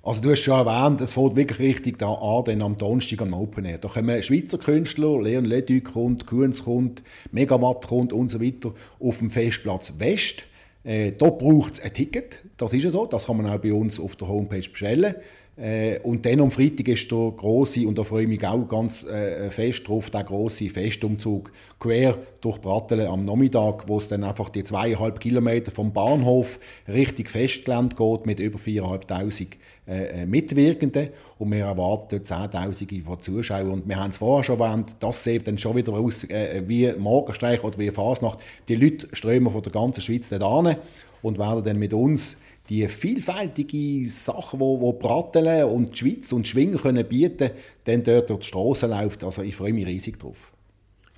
Also 0.03 0.23
du 0.23 0.31
hast 0.31 0.40
schon 0.40 0.66
erwähnt, 0.66 1.03
es 1.03 1.12
fängt 1.12 1.37
wirklich 1.37 1.59
richtig 1.59 1.99
da 1.99 2.11
an, 2.11 2.45
dann 2.45 2.62
am 2.62 2.77
Donnerstag 2.77 3.21
am 3.21 3.35
Open 3.35 3.66
Air. 3.66 3.77
Da 3.77 3.88
kommen 3.88 4.23
Schweizer 4.23 4.57
Künstler, 4.57 5.21
Leon 5.21 5.45
Leduc 5.45 5.93
kommt, 5.93 6.27
Kuhns 6.27 6.64
kommt, 6.64 7.03
Megawatt 7.33 7.87
kommt 7.87 8.14
und 8.14 8.31
so 8.31 8.40
weiter 8.40 8.73
auf 8.99 9.19
dem 9.19 9.29
Festplatz 9.29 9.93
West. 9.99 10.45
Äh, 10.85 11.12
da 11.12 11.29
braucht 11.29 11.75
es 11.75 11.81
ein 11.81 11.93
Ticket, 11.93 12.43
das 12.57 12.73
ist 12.73 12.85
ja 12.85 12.90
so, 12.90 13.05
das 13.05 13.27
kann 13.27 13.37
man 13.37 13.47
auch 13.47 13.59
bei 13.59 13.75
uns 13.75 14.01
auf 14.01 14.16
der 14.16 14.29
Homepage 14.29 14.66
bestellen. 14.66 15.14
Äh, 15.61 15.99
und 16.01 16.25
dann 16.25 16.40
am 16.40 16.51
Freitag 16.51 16.88
ist 16.88 17.11
der 17.11 17.33
große 17.37 17.87
und 17.87 17.99
da 17.99 18.03
freue 18.03 18.23
ich 18.23 18.29
mich 18.29 18.46
auch 18.46 18.66
ganz 18.66 19.05
äh, 19.05 19.51
fest 19.51 19.87
drauf, 19.87 20.09
der 20.09 20.25
große 20.25 20.70
Festumzug 20.70 21.53
quer 21.79 22.16
durch 22.40 22.59
Brattelen 22.61 23.09
am 23.09 23.27
Nachmittag, 23.27 23.87
wo 23.87 23.99
es 23.99 24.09
dann 24.09 24.25
einfach 24.25 24.49
die 24.49 24.64
zweieinhalb 24.64 25.20
Kilometer 25.20 25.70
vom 25.70 25.92
Bahnhof 25.92 26.59
richtig 26.88 27.29
Festgelände 27.29 27.94
geht 27.94 28.25
mit 28.25 28.40
über 28.40 28.59
4'500 28.59 29.46
äh, 29.87 30.23
äh, 30.23 30.27
Mitwirkenden 30.27 31.11
und 31.38 31.53
wir 31.53 31.66
erwarten 31.66 32.07
dort 32.11 32.27
Zehntausende 32.27 33.03
von 33.03 33.20
Zuschauern 33.20 33.70
und 33.70 33.88
wir 33.88 33.96
haben 33.96 34.11
es 34.11 34.16
vorher 34.16 34.44
schon 34.44 34.61
erwähnt, 34.61 34.96
das 35.01 35.25
sieht 35.25 35.46
dann 35.46 35.59
schon 35.59 35.77
wieder 35.77 35.92
aus 35.92 36.25
äh, 36.25 36.62
wie 36.66 36.90
Morgenstreich 36.92 37.62
oder 37.62 37.77
wie 37.77 37.90
Fasnacht. 37.90 38.38
Die 38.68 38.77
Leute 38.77 39.09
strömen 39.12 39.53
von 39.53 39.62
der 39.62 39.73
ganzen 39.73 40.01
Schweiz 40.01 40.31
dort 40.31 40.42
an 40.42 40.77
und 41.23 41.38
werden 41.38 41.64
dann 41.64 41.79
mit 41.79 41.92
uns 41.92 42.40
die 42.70 42.87
vielfältigen 42.87 44.06
Sachen, 44.06 44.61
wo, 44.61 44.80
wo 44.80 44.92
Bratteln 44.92 45.64
und 45.64 45.92
die 45.92 45.98
Schweiz 45.98 46.33
und 46.33 46.46
Schwingen 46.46 46.78
können 46.78 47.06
bieten, 47.06 47.50
dann 47.85 48.04
dort 48.04 48.30
durch 48.30 48.40
die 48.40 48.46
Straße 48.46 48.87
läuft. 48.87 49.24
Also 49.24 49.42
ich 49.42 49.56
freue 49.56 49.72
mich 49.72 49.87
riesig 49.87 50.20
drauf. 50.20 50.52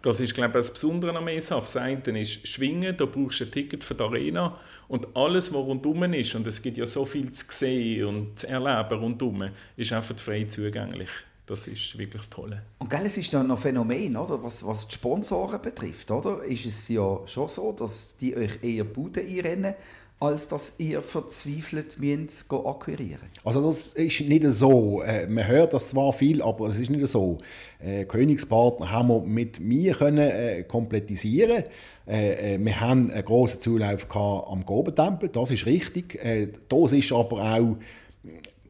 Das 0.01 0.19
ist, 0.19 0.35
glaube 0.35 0.59
ich, 0.59 0.67
das 0.67 0.73
Besondere 0.73 1.15
am 1.15 1.29
ESAF. 1.29 1.65
Das 1.67 1.77
eine 1.77 2.21
ist 2.21 2.49
Schwingen, 2.49 2.97
da 2.97 3.05
brauchst 3.05 3.41
du 3.41 3.45
ein 3.45 3.53
Ticket 3.53 3.85
für 3.85 3.95
die 3.95 4.03
Arena. 4.03 4.59
Und 4.89 5.07
alles, 5.15 5.53
was 5.53 5.61
rundum 5.61 6.03
ist, 6.15 6.35
und 6.35 6.47
es 6.47 6.61
gibt 6.61 6.79
ja 6.79 6.87
so 6.87 7.05
viel 7.05 7.31
zu 7.31 7.45
sehen 7.51 8.07
und 8.07 8.39
zu 8.39 8.49
erleben 8.49 8.99
rundum, 8.99 9.45
ist 9.77 9.93
einfach 9.93 10.19
frei 10.19 10.45
zugänglich. 10.45 11.11
Das 11.47 11.67
ist 11.67 11.99
wirklich 11.99 12.23
das 12.23 12.31
Tolle. 12.31 12.63
Und 12.79 12.89
gell, 12.89 13.05
es 13.05 13.19
ist 13.19 13.33
ja 13.33 13.43
noch 13.43 13.57
ein 13.57 13.63
Phänomen, 13.63 14.17
oder? 14.17 14.43
Was, 14.43 14.67
was 14.67 14.89
die 14.89 14.95
Sponsoren 14.95 15.61
betrifft. 15.61 16.11
Oder? 16.11 16.43
Ist 16.45 16.65
es 16.65 16.89
ja 16.89 17.21
schon 17.27 17.49
so, 17.49 17.73
dass 17.73 18.17
die 18.17 18.35
euch 18.37 18.63
eher 18.63 18.85
Bude 18.85 19.21
einrennen 19.21 19.75
als 20.23 20.47
dass 20.47 20.75
ihr 20.79 21.03
verzweifelt 21.03 21.99
müsst 21.99 22.47
akquirieren 22.49 23.29
Also 23.45 23.61
das 23.61 23.89
ist 23.89 24.21
nicht 24.21 24.45
so. 24.45 25.03
Äh, 25.03 25.27
man 25.27 25.49
hört 25.49 25.75
das 25.75 25.89
zwar 25.89 26.13
viel, 26.13 26.41
aber 26.43 26.69
es 26.69 26.79
ist 26.79 26.91
nicht 26.91 27.09
so. 27.09 27.39
Äh, 27.81 28.05
Königspartner 28.05 28.93
haben 28.93 29.09
wir 29.09 29.23
mit 29.23 29.59
mir 29.59 29.95
können 29.95 30.19
äh, 30.19 30.63
komplettisieren. 30.63 31.65
Äh, 32.07 32.55
äh, 32.55 32.65
wir 32.65 32.81
haben 32.81 33.11
einen 33.11 33.25
grossen 33.25 33.61
Zulauf 33.63 34.07
am 34.15 34.65
Gobentempel, 34.65 35.29
das 35.29 35.51
ist 35.51 35.67
richtig. 35.67 36.25
Äh, 36.25 36.49
das 36.69 36.93
ist 36.93 37.13
aber 37.13 37.43
auch 37.43 37.77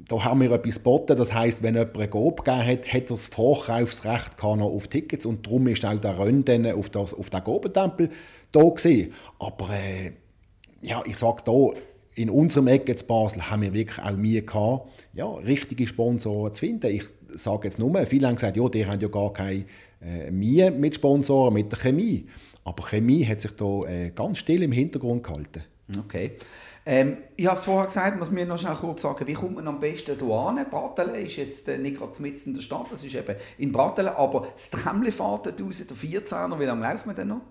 da 0.08 0.24
haben 0.24 0.40
wir 0.40 0.50
etwas 0.50 0.76
geboten. 0.76 1.16
Das 1.16 1.32
heisst, 1.32 1.62
wenn 1.62 1.74
jemand 1.74 1.96
ein 1.96 2.10
Gob 2.10 2.44
gegeben 2.44 2.66
hat, 2.66 2.92
hat 2.92 3.02
er 3.04 3.08
das 3.08 3.28
Vorkaufsrecht 3.28 4.42
auf 4.42 4.88
Tickets 4.88 5.24
und 5.24 5.46
darum 5.46 5.68
ist 5.68 5.84
auch 5.84 6.00
der 6.00 6.18
Rennen 6.18 6.72
auf, 6.72 6.90
das, 6.90 7.14
auf 7.14 7.30
den 7.30 7.44
Gobentempel 7.44 8.10
da 8.50 8.60
gewesen. 8.60 9.12
Aber 9.38 9.70
äh, 9.70 10.12
ja, 10.82 11.02
ich 11.06 11.16
sage 11.16 11.42
hier, 11.46 11.74
in 12.14 12.28
unserem 12.28 12.66
Ecke 12.66 12.94
zu 12.94 13.06
Basel 13.06 13.50
haben 13.50 13.62
wir 13.62 13.72
wirklich 13.72 13.98
auch 13.98 14.16
Mühe 14.16 14.42
gehabt, 14.42 14.90
ja, 15.14 15.26
richtige 15.26 15.86
Sponsoren 15.86 16.52
zu 16.52 16.60
finden. 16.60 16.90
Ich 16.90 17.04
sage 17.34 17.68
jetzt 17.68 17.78
nur, 17.78 17.96
viele 18.04 18.28
haben 18.28 18.34
gesagt, 18.34 18.56
ja, 18.56 18.68
die 18.68 18.84
haben 18.84 19.00
ja 19.00 19.08
gar 19.08 19.32
keine 19.32 19.64
äh, 20.02 20.30
Mühe 20.30 20.70
mit 20.70 20.94
Sponsoren, 20.96 21.54
mit 21.54 21.72
der 21.72 21.78
Chemie. 21.78 22.26
Aber 22.64 22.82
Chemie 22.84 23.24
hat 23.24 23.40
sich 23.40 23.52
da 23.52 23.84
äh, 23.84 24.10
ganz 24.10 24.38
still 24.38 24.62
im 24.62 24.72
Hintergrund 24.72 25.22
gehalten. 25.24 25.64
Okay. 26.04 26.32
Ähm, 26.84 27.18
ich 27.36 27.46
habe 27.46 27.56
es 27.56 27.64
vorher 27.64 27.86
gesagt, 27.86 28.18
muss 28.18 28.30
mir 28.30 28.44
noch 28.44 28.58
schnell 28.58 28.74
kurz 28.74 29.02
sagen, 29.02 29.26
wie 29.26 29.34
kommt 29.34 29.54
man 29.54 29.68
am 29.68 29.78
besten 29.78 30.18
hier 30.18 30.54
hin? 30.54 30.66
Bratele 30.68 31.20
ist 31.20 31.36
jetzt 31.36 31.68
äh, 31.68 31.78
nicht 31.78 31.96
gerade 31.96 32.20
mitten 32.20 32.50
in 32.50 32.54
der 32.54 32.60
Stadt, 32.60 32.86
das 32.90 33.04
ist 33.04 33.14
eben 33.14 33.36
in 33.58 33.70
Bratele, 33.70 34.16
aber 34.16 34.48
das 34.54 34.68
der 35.90 35.96
14er, 35.96 36.58
wie 36.58 36.64
lange 36.64 36.86
läuft 36.86 37.06
man 37.06 37.14
denn 37.14 37.28
noch? 37.28 37.42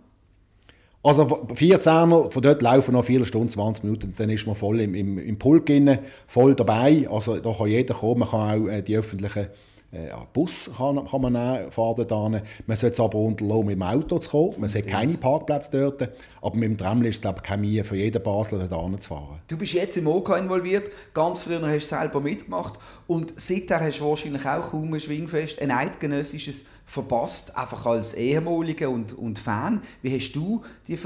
Also 1.04 1.24
14er, 1.24 2.30
von 2.30 2.42
dort 2.44 2.62
laufen 2.62 2.94
noch 2.94 3.06
4 3.06 3.26
Stunden, 3.26 3.50
20 3.50 3.84
Minuten, 3.84 4.14
dann 4.16 4.30
ist 4.30 4.46
man 4.46 4.56
voll 4.56 4.82
im, 4.82 4.94
im, 4.94 5.18
im 5.18 5.40
Pulk 5.40 5.66
drin, 5.66 5.98
voll 6.28 6.54
dabei. 6.54 7.08
Also 7.10 7.38
da 7.38 7.52
kann 7.54 7.68
jeder 7.68 7.96
kommen, 7.96 8.20
man 8.20 8.30
kann 8.30 8.62
auch 8.64 8.68
äh, 8.68 8.82
die 8.84 8.98
öffentlichen 8.98 9.48
äh, 9.92 10.10
Bus 10.32 10.70
kann, 10.78 11.06
kann 11.06 11.22
man 11.22 11.34
nehmen, 11.34 11.72
fahren 11.72 12.06
dort 12.08 12.32
Man 12.66 12.78
sollte 12.78 12.94
es 12.94 13.00
aber 13.00 13.18
unterlassen, 13.18 13.66
mit 13.66 13.76
dem 13.76 13.84
Auto 13.84 14.20
zu 14.20 14.30
kommen. 14.30 14.54
Man 14.60 14.70
sieht 14.70 14.88
keine 14.88 15.14
Parkplätze 15.14 15.70
dort. 15.72 16.10
Aber 16.42 16.56
mit 16.56 16.70
dem 16.70 16.78
Tram 16.78 17.04
ist 17.04 17.16
es 17.16 17.22
glaube 17.22 17.40
ich 17.42 17.50
keine 17.50 17.68
Mühe 17.68 17.84
für 17.84 17.98
jeden 17.98 18.24
Basler 18.24 18.68
dort 18.68 19.04
zu 19.04 19.10
fahren. 19.10 19.40
Du 19.48 19.58
bist 19.58 19.74
jetzt 19.74 19.98
im 19.98 20.08
OK 20.08 20.38
involviert. 20.38 20.90
Ganz 21.14 21.44
früher 21.44 21.62
hast 21.62 21.92
du 21.92 21.96
selber 21.96 22.22
mitgemacht. 22.22 22.80
Und 23.08 23.34
seither 23.36 23.82
hast 23.82 24.00
du 24.00 24.06
wahrscheinlich 24.06 24.46
auch 24.46 24.72
kaum 24.72 24.94
ein 24.94 25.00
Schwingfest, 25.00 25.62
ein 25.62 25.72
eidgenössisches 25.72 26.64
verpasst, 26.86 27.56
einfach 27.58 27.86
als 27.86 28.14
Ehemaliger 28.14 28.90
und, 28.90 29.14
und 29.14 29.40
Fan. 29.40 29.82
Wie 30.02 30.16
hast 30.16 30.32
du 30.32 30.62
die, 30.88 30.98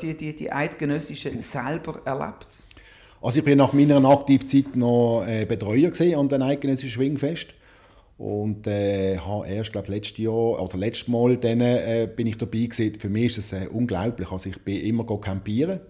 die, 0.00 0.16
die, 0.16 0.36
die 0.36 0.52
eidgenössische 0.52 1.30
selber 1.40 2.00
erlebt? 2.04 2.46
Also 3.20 3.40
ich 3.40 3.44
bin 3.44 3.58
nach 3.58 3.72
meiner 3.72 4.04
Aktivzeit 4.04 4.76
noch 4.76 5.24
äh, 5.26 5.44
Betreuer 5.44 5.90
an 6.16 6.28
dem 6.28 6.42
eidgenössischen 6.42 6.90
Schwingfest 6.90 7.57
und 8.18 8.66
äh, 8.66 9.16
habe 9.16 9.48
erst, 9.48 9.70
glaube 9.70 9.92
letztes 9.92 10.18
Jahr, 10.18 10.58
also 10.58 10.76
letztes 10.76 11.06
Mal 11.06 11.36
dann, 11.36 11.60
äh, 11.60 12.08
bin 12.14 12.26
ich 12.26 12.36
dabei 12.36 12.66
gewesen. 12.66 12.98
Für 12.98 13.08
mich 13.08 13.26
ist 13.26 13.38
es 13.38 13.52
äh, 13.52 13.68
unglaublich. 13.68 14.30
Also 14.32 14.50
ich 14.50 14.60
bin 14.62 14.80
immer 14.80 15.06
campieren. 15.20 15.80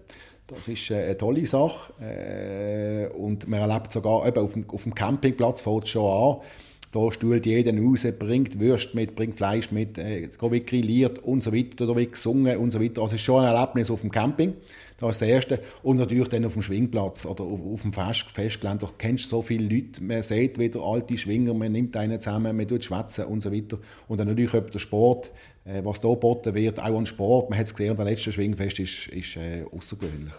Das 0.45 0.67
ist 0.67 0.91
äh, 0.91 1.05
eine 1.05 1.17
tolle 1.17 1.45
Sache. 1.47 1.91
Äh, 2.01 3.07
und 3.17 3.47
man 3.47 3.61
erlebt 3.61 3.91
sogar 3.91 4.27
eben 4.27 4.43
auf, 4.43 4.53
dem, 4.53 4.69
auf 4.69 4.83
dem 4.83 4.93
Campingplatz, 4.93 5.61
fängt 5.61 5.85
es 5.85 5.89
schon 5.89 6.05
an, 6.05 6.41
da 6.91 7.11
stuhlt 7.11 7.45
jeder 7.45 7.77
raus, 7.79 8.07
bringt 8.17 8.59
Würst 8.59 8.95
mit, 8.95 9.15
bringt 9.15 9.37
Fleisch 9.37 9.71
mit, 9.71 9.97
äh, 9.97 10.27
wird 10.41 10.67
grilliert 10.67 11.19
und 11.19 11.43
so 11.43 11.53
weiter, 11.53 11.85
da 11.85 11.95
wird 11.95 12.13
gesungen 12.13 12.57
und 12.57 12.71
so 12.71 12.81
weiter. 12.81 13.01
Also 13.01 13.15
es 13.15 13.21
ist 13.21 13.25
schon 13.25 13.43
ein 13.43 13.53
Erlebnis 13.53 13.91
auf 13.91 14.01
dem 14.01 14.11
Camping. 14.11 14.55
Das 14.97 15.11
ist 15.11 15.21
das 15.21 15.29
Erste. 15.29 15.59
Und 15.81 15.97
natürlich 15.97 16.27
dann 16.27 16.43
auf 16.45 16.53
dem 16.53 16.61
Schwingplatz 16.61 17.25
oder 17.25 17.43
auf, 17.43 17.59
auf 17.73 17.81
dem 17.83 17.93
Fest, 17.93 18.25
Festgelände. 18.33 18.85
Du 18.85 18.91
kennst 18.97 19.29
so 19.29 19.41
viele 19.41 19.73
Leute, 19.73 20.03
man 20.03 20.23
sieht 20.23 20.59
wieder 20.59 20.81
alte 20.81 21.17
Schwinger, 21.17 21.53
man 21.53 21.71
nimmt 21.71 21.95
einen 21.95 22.19
zusammen, 22.19 22.57
man 22.57 22.67
tut 22.67 22.83
schwätzen 22.83 23.25
und 23.25 23.41
so 23.41 23.51
weiter. 23.51 23.77
Und 24.07 24.19
dann 24.19 24.27
natürlich 24.27 24.53
ob 24.53 24.71
der 24.71 24.79
Sport, 24.79 25.31
äh, 25.63 25.81
was 25.85 26.01
hier 26.01 26.09
geboten 26.09 26.53
wird, 26.53 26.79
auch 26.79 26.97
an 26.97 27.05
Sport. 27.05 27.49
Man 27.49 27.59
hat 27.59 27.67
es 27.67 27.75
gesehen, 27.75 27.95
der 27.95 28.05
letzte 28.05 28.33
Schwingfest 28.33 28.79
ist, 28.79 29.07
ist 29.07 29.37
äh, 29.37 29.63
außergewöhnlich. 29.71 30.33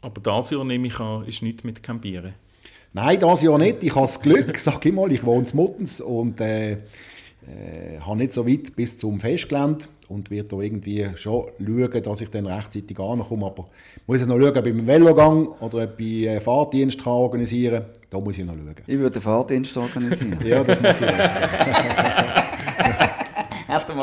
Aber 0.00 0.20
das 0.20 0.50
Jahr 0.50 0.64
nehme 0.64 0.86
ich 0.86 1.00
an, 1.00 1.26
ist 1.26 1.42
nicht 1.42 1.64
mit 1.64 1.82
Campieren. 1.82 2.34
Nein, 2.94 3.18
das 3.18 3.42
Jahr 3.42 3.58
nicht. 3.58 3.82
Ich 3.82 3.94
habe 3.94 4.06
das 4.06 4.20
Glück, 4.20 4.58
sage 4.58 4.88
ich 4.88 4.94
mal, 4.94 5.10
ich 5.10 5.24
wohne 5.24 5.46
in 5.48 5.56
Muttens 5.56 6.00
und 6.00 6.40
äh, 6.40 6.72
äh, 6.72 6.78
habe 8.00 8.18
nicht 8.18 8.32
so 8.32 8.46
weit 8.46 8.76
bis 8.76 8.98
zum 8.98 9.18
Festgelände 9.18 9.86
und 10.08 10.30
werde 10.30 10.48
da 10.48 10.60
irgendwie 10.60 11.06
schon 11.14 11.46
schauen, 11.58 12.02
dass 12.02 12.20
ich 12.20 12.28
dann 12.28 12.46
rechtzeitig 12.46 12.98
ankomme. 13.00 13.46
Aber 13.46 13.64
ich 13.96 14.06
muss 14.06 14.20
ich 14.20 14.26
noch 14.26 14.38
schauen, 14.38 14.56
ob 14.56 14.66
ich 14.66 14.72
einen 14.72 14.86
Velogang 14.86 15.46
oder 15.60 15.84
ob 15.84 16.00
ich 16.00 16.28
einen 16.28 16.40
Fahrdienst 16.40 17.02
kann 17.02 17.12
organisieren 17.14 17.82
kann. 17.82 17.92
Da 18.10 18.20
muss 18.20 18.36
ich 18.36 18.44
noch 18.44 18.54
schauen. 18.54 18.74
Ich 18.86 18.98
würde 18.98 19.14
einen 19.14 19.22
Fahrdienst 19.22 19.76
organisieren. 19.76 20.38
ja, 20.44 20.62
das 20.62 20.80
mache 20.80 21.04
ich 21.04 21.10
hätten 21.10 22.28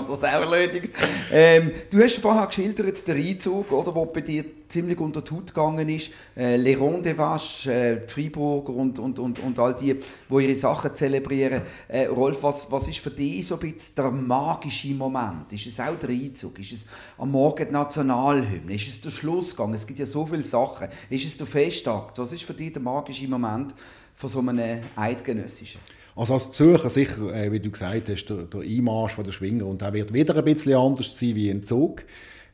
wir 0.07 0.15
das 0.15 0.23
auch 0.23 0.51
erledigt. 0.51 0.93
Ähm, 1.31 1.71
du 1.89 2.01
hast 2.01 2.17
vorher 2.17 2.47
geschildert, 2.47 3.07
den 3.07 3.17
Einzug, 3.17 3.71
oder, 3.71 3.91
der 3.91 4.05
bei 4.05 4.21
dir 4.21 4.45
ziemlich 4.69 4.99
unter 4.99 5.21
die 5.21 5.31
Haut 5.31 5.47
gegangen 5.47 5.89
ist. 5.89 6.11
Äh, 6.37 6.55
Les 6.57 6.79
Rondevaches, 6.79 7.65
äh, 7.65 8.01
die 8.05 8.13
Freiburger 8.13 8.73
und, 8.73 8.99
und, 8.99 9.19
und, 9.19 9.39
und 9.39 9.59
all 9.59 9.75
die, 9.75 9.95
die 9.95 10.33
ihre 10.33 10.55
Sachen 10.55 10.93
zelebrieren. 10.93 11.63
Äh, 11.87 12.05
Rolf, 12.05 12.43
was, 12.43 12.71
was 12.71 12.87
ist 12.87 12.99
für 12.99 13.11
dich 13.11 13.47
so 13.47 13.55
ein 13.55 13.71
bisschen 13.71 13.95
der 13.95 14.11
magische 14.11 14.93
Moment? 14.93 15.51
Ist 15.51 15.67
es 15.67 15.79
auch 15.79 15.97
der 15.97 16.09
Einzug? 16.09 16.59
Ist 16.59 16.73
es 16.73 16.85
am 17.17 17.31
Morgen 17.31 17.65
die 17.67 17.73
Nationalhymne? 17.73 18.73
Ist 18.75 18.87
es 18.87 19.01
der 19.01 19.09
Schlussgang? 19.09 19.73
Es 19.73 19.85
gibt 19.85 19.99
ja 19.99 20.05
so 20.05 20.25
viele 20.25 20.43
Sachen. 20.43 20.87
Ist 21.09 21.25
es 21.25 21.37
der 21.37 21.47
Festakt? 21.47 22.19
Was 22.19 22.31
ist 22.31 22.43
für 22.43 22.53
dich 22.53 22.71
der 22.71 22.81
magische 22.81 23.27
Moment 23.27 23.73
von 24.15 24.29
so 24.29 24.39
einem 24.39 24.81
Eidgenössischen? 24.95 25.81
Also 26.15 26.33
als 26.33 26.47
Besucher 26.47 26.89
sicher, 26.89 27.33
äh, 27.33 27.51
wie 27.51 27.59
du 27.59 27.71
gesagt 27.71 28.09
hast, 28.09 28.25
der, 28.25 28.43
der 28.43 28.61
Einmarsch 28.61 29.13
von 29.13 29.23
der 29.23 29.31
Schwinger 29.31 29.65
und 29.65 29.81
der 29.81 29.93
wird 29.93 30.13
wieder 30.13 30.35
ein 30.35 30.43
bisschen 30.43 30.75
anders 30.75 31.17
sein 31.17 31.35
wie 31.35 31.49
ein 31.49 31.65
Zug. 31.65 32.03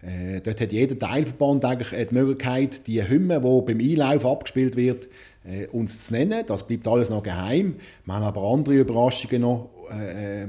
Äh, 0.02 0.42
dort 0.42 0.62
hat 0.62 0.72
jeder 0.72 0.98
Teilverband 1.00 1.66
eigentlich 1.66 2.08
die 2.08 2.14
Möglichkeit, 2.14 2.86
die 2.88 3.08
Hymne, 3.08 3.42
die 3.42 3.74
beim 3.74 3.80
Einlauf 3.80 4.26
abgespielt 4.26 4.76
wird, 4.76 5.08
äh, 5.44 5.68
uns 5.68 6.06
zu 6.06 6.14
nennen. 6.14 6.44
Das 6.46 6.68
bleibt 6.68 6.88
alles 6.88 7.10
noch 7.10 7.24
geheim. 7.24 7.76
Wir 8.06 8.14
haben 8.14 8.24
aber 8.24 8.44
andere 8.44 8.76
Überraschungen 8.76 9.42
noch 9.42 9.70
äh, 9.92 10.44
äh, 10.44 10.48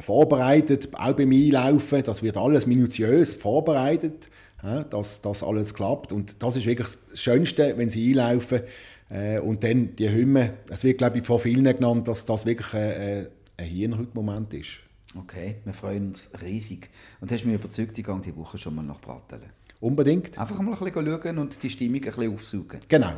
vorbereitet, 0.00 0.88
auch 0.92 1.12
beim 1.12 1.32
Einlaufen. 1.32 2.02
Das 2.02 2.22
wird 2.22 2.36
alles 2.36 2.66
minutiös 2.66 3.34
vorbereitet, 3.34 4.28
dass 4.88 5.20
das 5.20 5.42
alles 5.42 5.74
klappt. 5.74 6.10
Und 6.10 6.42
das 6.42 6.56
ist 6.56 6.64
wirklich 6.64 6.88
das 7.10 7.20
Schönste, 7.20 7.74
wenn 7.76 7.90
sie 7.90 8.10
einlaufen 8.10 8.62
äh, 9.10 9.38
und 9.38 9.62
dann 9.64 9.94
die 9.96 10.10
Hymne, 10.10 10.54
es 10.70 10.84
wird 10.84 10.98
glaube 10.98 11.18
ich 11.18 11.26
von 11.26 11.38
vielen 11.38 11.64
genannt, 11.64 12.08
dass 12.08 12.24
das 12.24 12.46
wirklich 12.46 12.72
ein, 12.74 13.26
ein 13.56 13.66
Hirnrückmoment 13.66 14.54
ist. 14.54 14.80
Okay, 15.16 15.56
wir 15.64 15.74
freuen 15.74 16.08
uns 16.08 16.30
riesig. 16.42 16.90
Und 17.20 17.30
hast 17.30 17.44
mich 17.44 17.54
überzeugt, 17.54 17.96
ich 17.96 18.04
gehe 18.04 18.20
diese 18.24 18.36
Woche 18.36 18.58
schon 18.58 18.74
mal 18.74 18.82
nach 18.82 19.00
Bratelen. 19.00 19.50
Unbedingt. 19.80 20.38
Einfach 20.38 20.60
mal 20.60 20.72
ein 20.72 20.92
bisschen 20.92 21.22
schauen 21.22 21.38
und 21.38 21.62
die 21.62 21.70
Stimmung 21.70 22.02
ein 22.02 22.10
bisschen 22.10 22.34
aufsuchen. 22.34 22.80
Genau. 22.88 23.12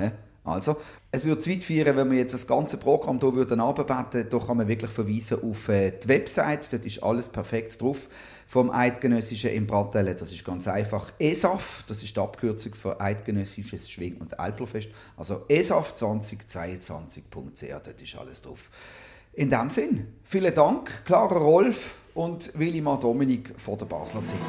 Also, 0.45 0.77
es 1.11 1.27
würde 1.27 1.41
zu 1.41 1.51
weit 1.51 1.65
führen, 1.65 1.97
wenn 1.97 2.11
wir 2.11 2.19
jetzt 2.19 2.35
das 2.35 2.47
ganze 2.47 2.77
Programm 2.77 3.19
hier 3.19 3.35
würden 3.35 3.59
würden. 3.59 4.29
Da 4.31 4.39
kann 4.39 4.57
man 4.57 4.69
wirklich 4.69 4.91
verweisen 4.91 5.43
auf 5.43 5.69
äh, 5.69 5.91
die 5.91 6.09
Website. 6.09 6.73
Dort 6.73 6.85
ist 6.85 7.03
alles 7.03 7.29
perfekt 7.29 7.81
drauf 7.81 8.09
vom 8.47 8.71
Eidgenössischen 8.71 9.51
im 9.51 9.67
Bratelle. 9.67 10.15
Das 10.15 10.33
ist 10.33 10.43
ganz 10.45 10.69
einfach 10.69 11.13
ESAF, 11.19 11.83
das 11.87 12.03
ist 12.03 12.17
die 12.17 12.21
Abkürzung 12.21 12.75
für 12.75 12.99
Eidgenössisches 13.01 13.91
Schwing- 13.91 14.19
und 14.19 14.39
Alplerfest. 14.39 14.91
Also 15.17 15.45
esaf2022.ch, 15.49 17.83
dort 17.85 18.01
ist 18.01 18.17
alles 18.17 18.41
drauf. 18.41 18.71
In 19.33 19.51
dem 19.51 19.69
Sinn, 19.69 20.07
vielen 20.25 20.55
Dank, 20.55 21.05
Clara 21.05 21.37
Rolf 21.37 21.97
und 22.15 22.57
Willimar 22.59 22.99
Dominik 22.99 23.53
von 23.59 23.77
der 23.77 23.85
Basler 23.87 24.25
Zeitung. 24.27 24.47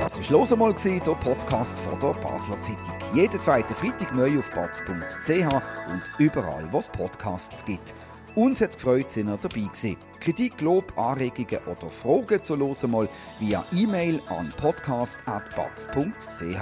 Das 0.00 0.18
war 0.18 0.30
«Los 0.38 0.52
einmal», 0.52 0.74
der 0.74 1.00
Podcast 1.00 1.78
von 1.80 1.98
der 1.98 2.12
Basler 2.20 2.60
Zeitung. 2.60 2.94
Jeden 3.14 3.40
zweiten 3.40 3.74
Freitag 3.74 4.14
neu 4.14 4.38
auf 4.38 4.50
batz.ch 4.50 5.30
und 5.30 6.02
überall, 6.18 6.70
wo 6.70 6.78
es 6.78 6.88
Podcasts 6.88 7.64
gibt. 7.64 7.94
Uns 8.34 8.60
hat 8.60 8.70
es 8.70 8.76
gefreut, 8.76 9.06
dass 9.06 9.16
ihr 9.16 9.24
dabei 9.24 9.48
gewesen. 9.48 9.96
Kritik, 10.26 10.60
Lob, 10.60 10.92
Anregungen 10.98 11.60
oder 11.66 11.88
Fragen 11.88 12.42
zu 12.42 12.58
hören 12.58 12.90
mal 12.90 13.08
via 13.38 13.64
E-Mail 13.72 14.20
an 14.28 14.52
podcast.batz.ch. 14.56 16.60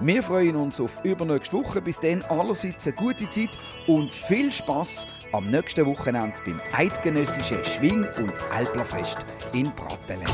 Wir 0.00 0.22
freuen 0.22 0.56
uns 0.56 0.80
auf 0.80 1.04
übernächste 1.04 1.58
Woche. 1.58 1.82
Bis 1.82 2.00
dann 2.00 2.22
allerseits 2.22 2.86
eine 2.86 2.96
gute 2.96 3.28
Zeit 3.28 3.58
und 3.86 4.14
viel 4.14 4.50
Spaß 4.50 5.06
am 5.32 5.50
nächsten 5.50 5.84
Wochenende 5.84 6.40
beim 6.46 6.56
Eidgenössischen 6.72 7.62
Schwing- 7.66 8.08
und 8.16 8.32
Alplerfest 8.50 9.18
in 9.52 9.70
Bratelen. 9.72 10.24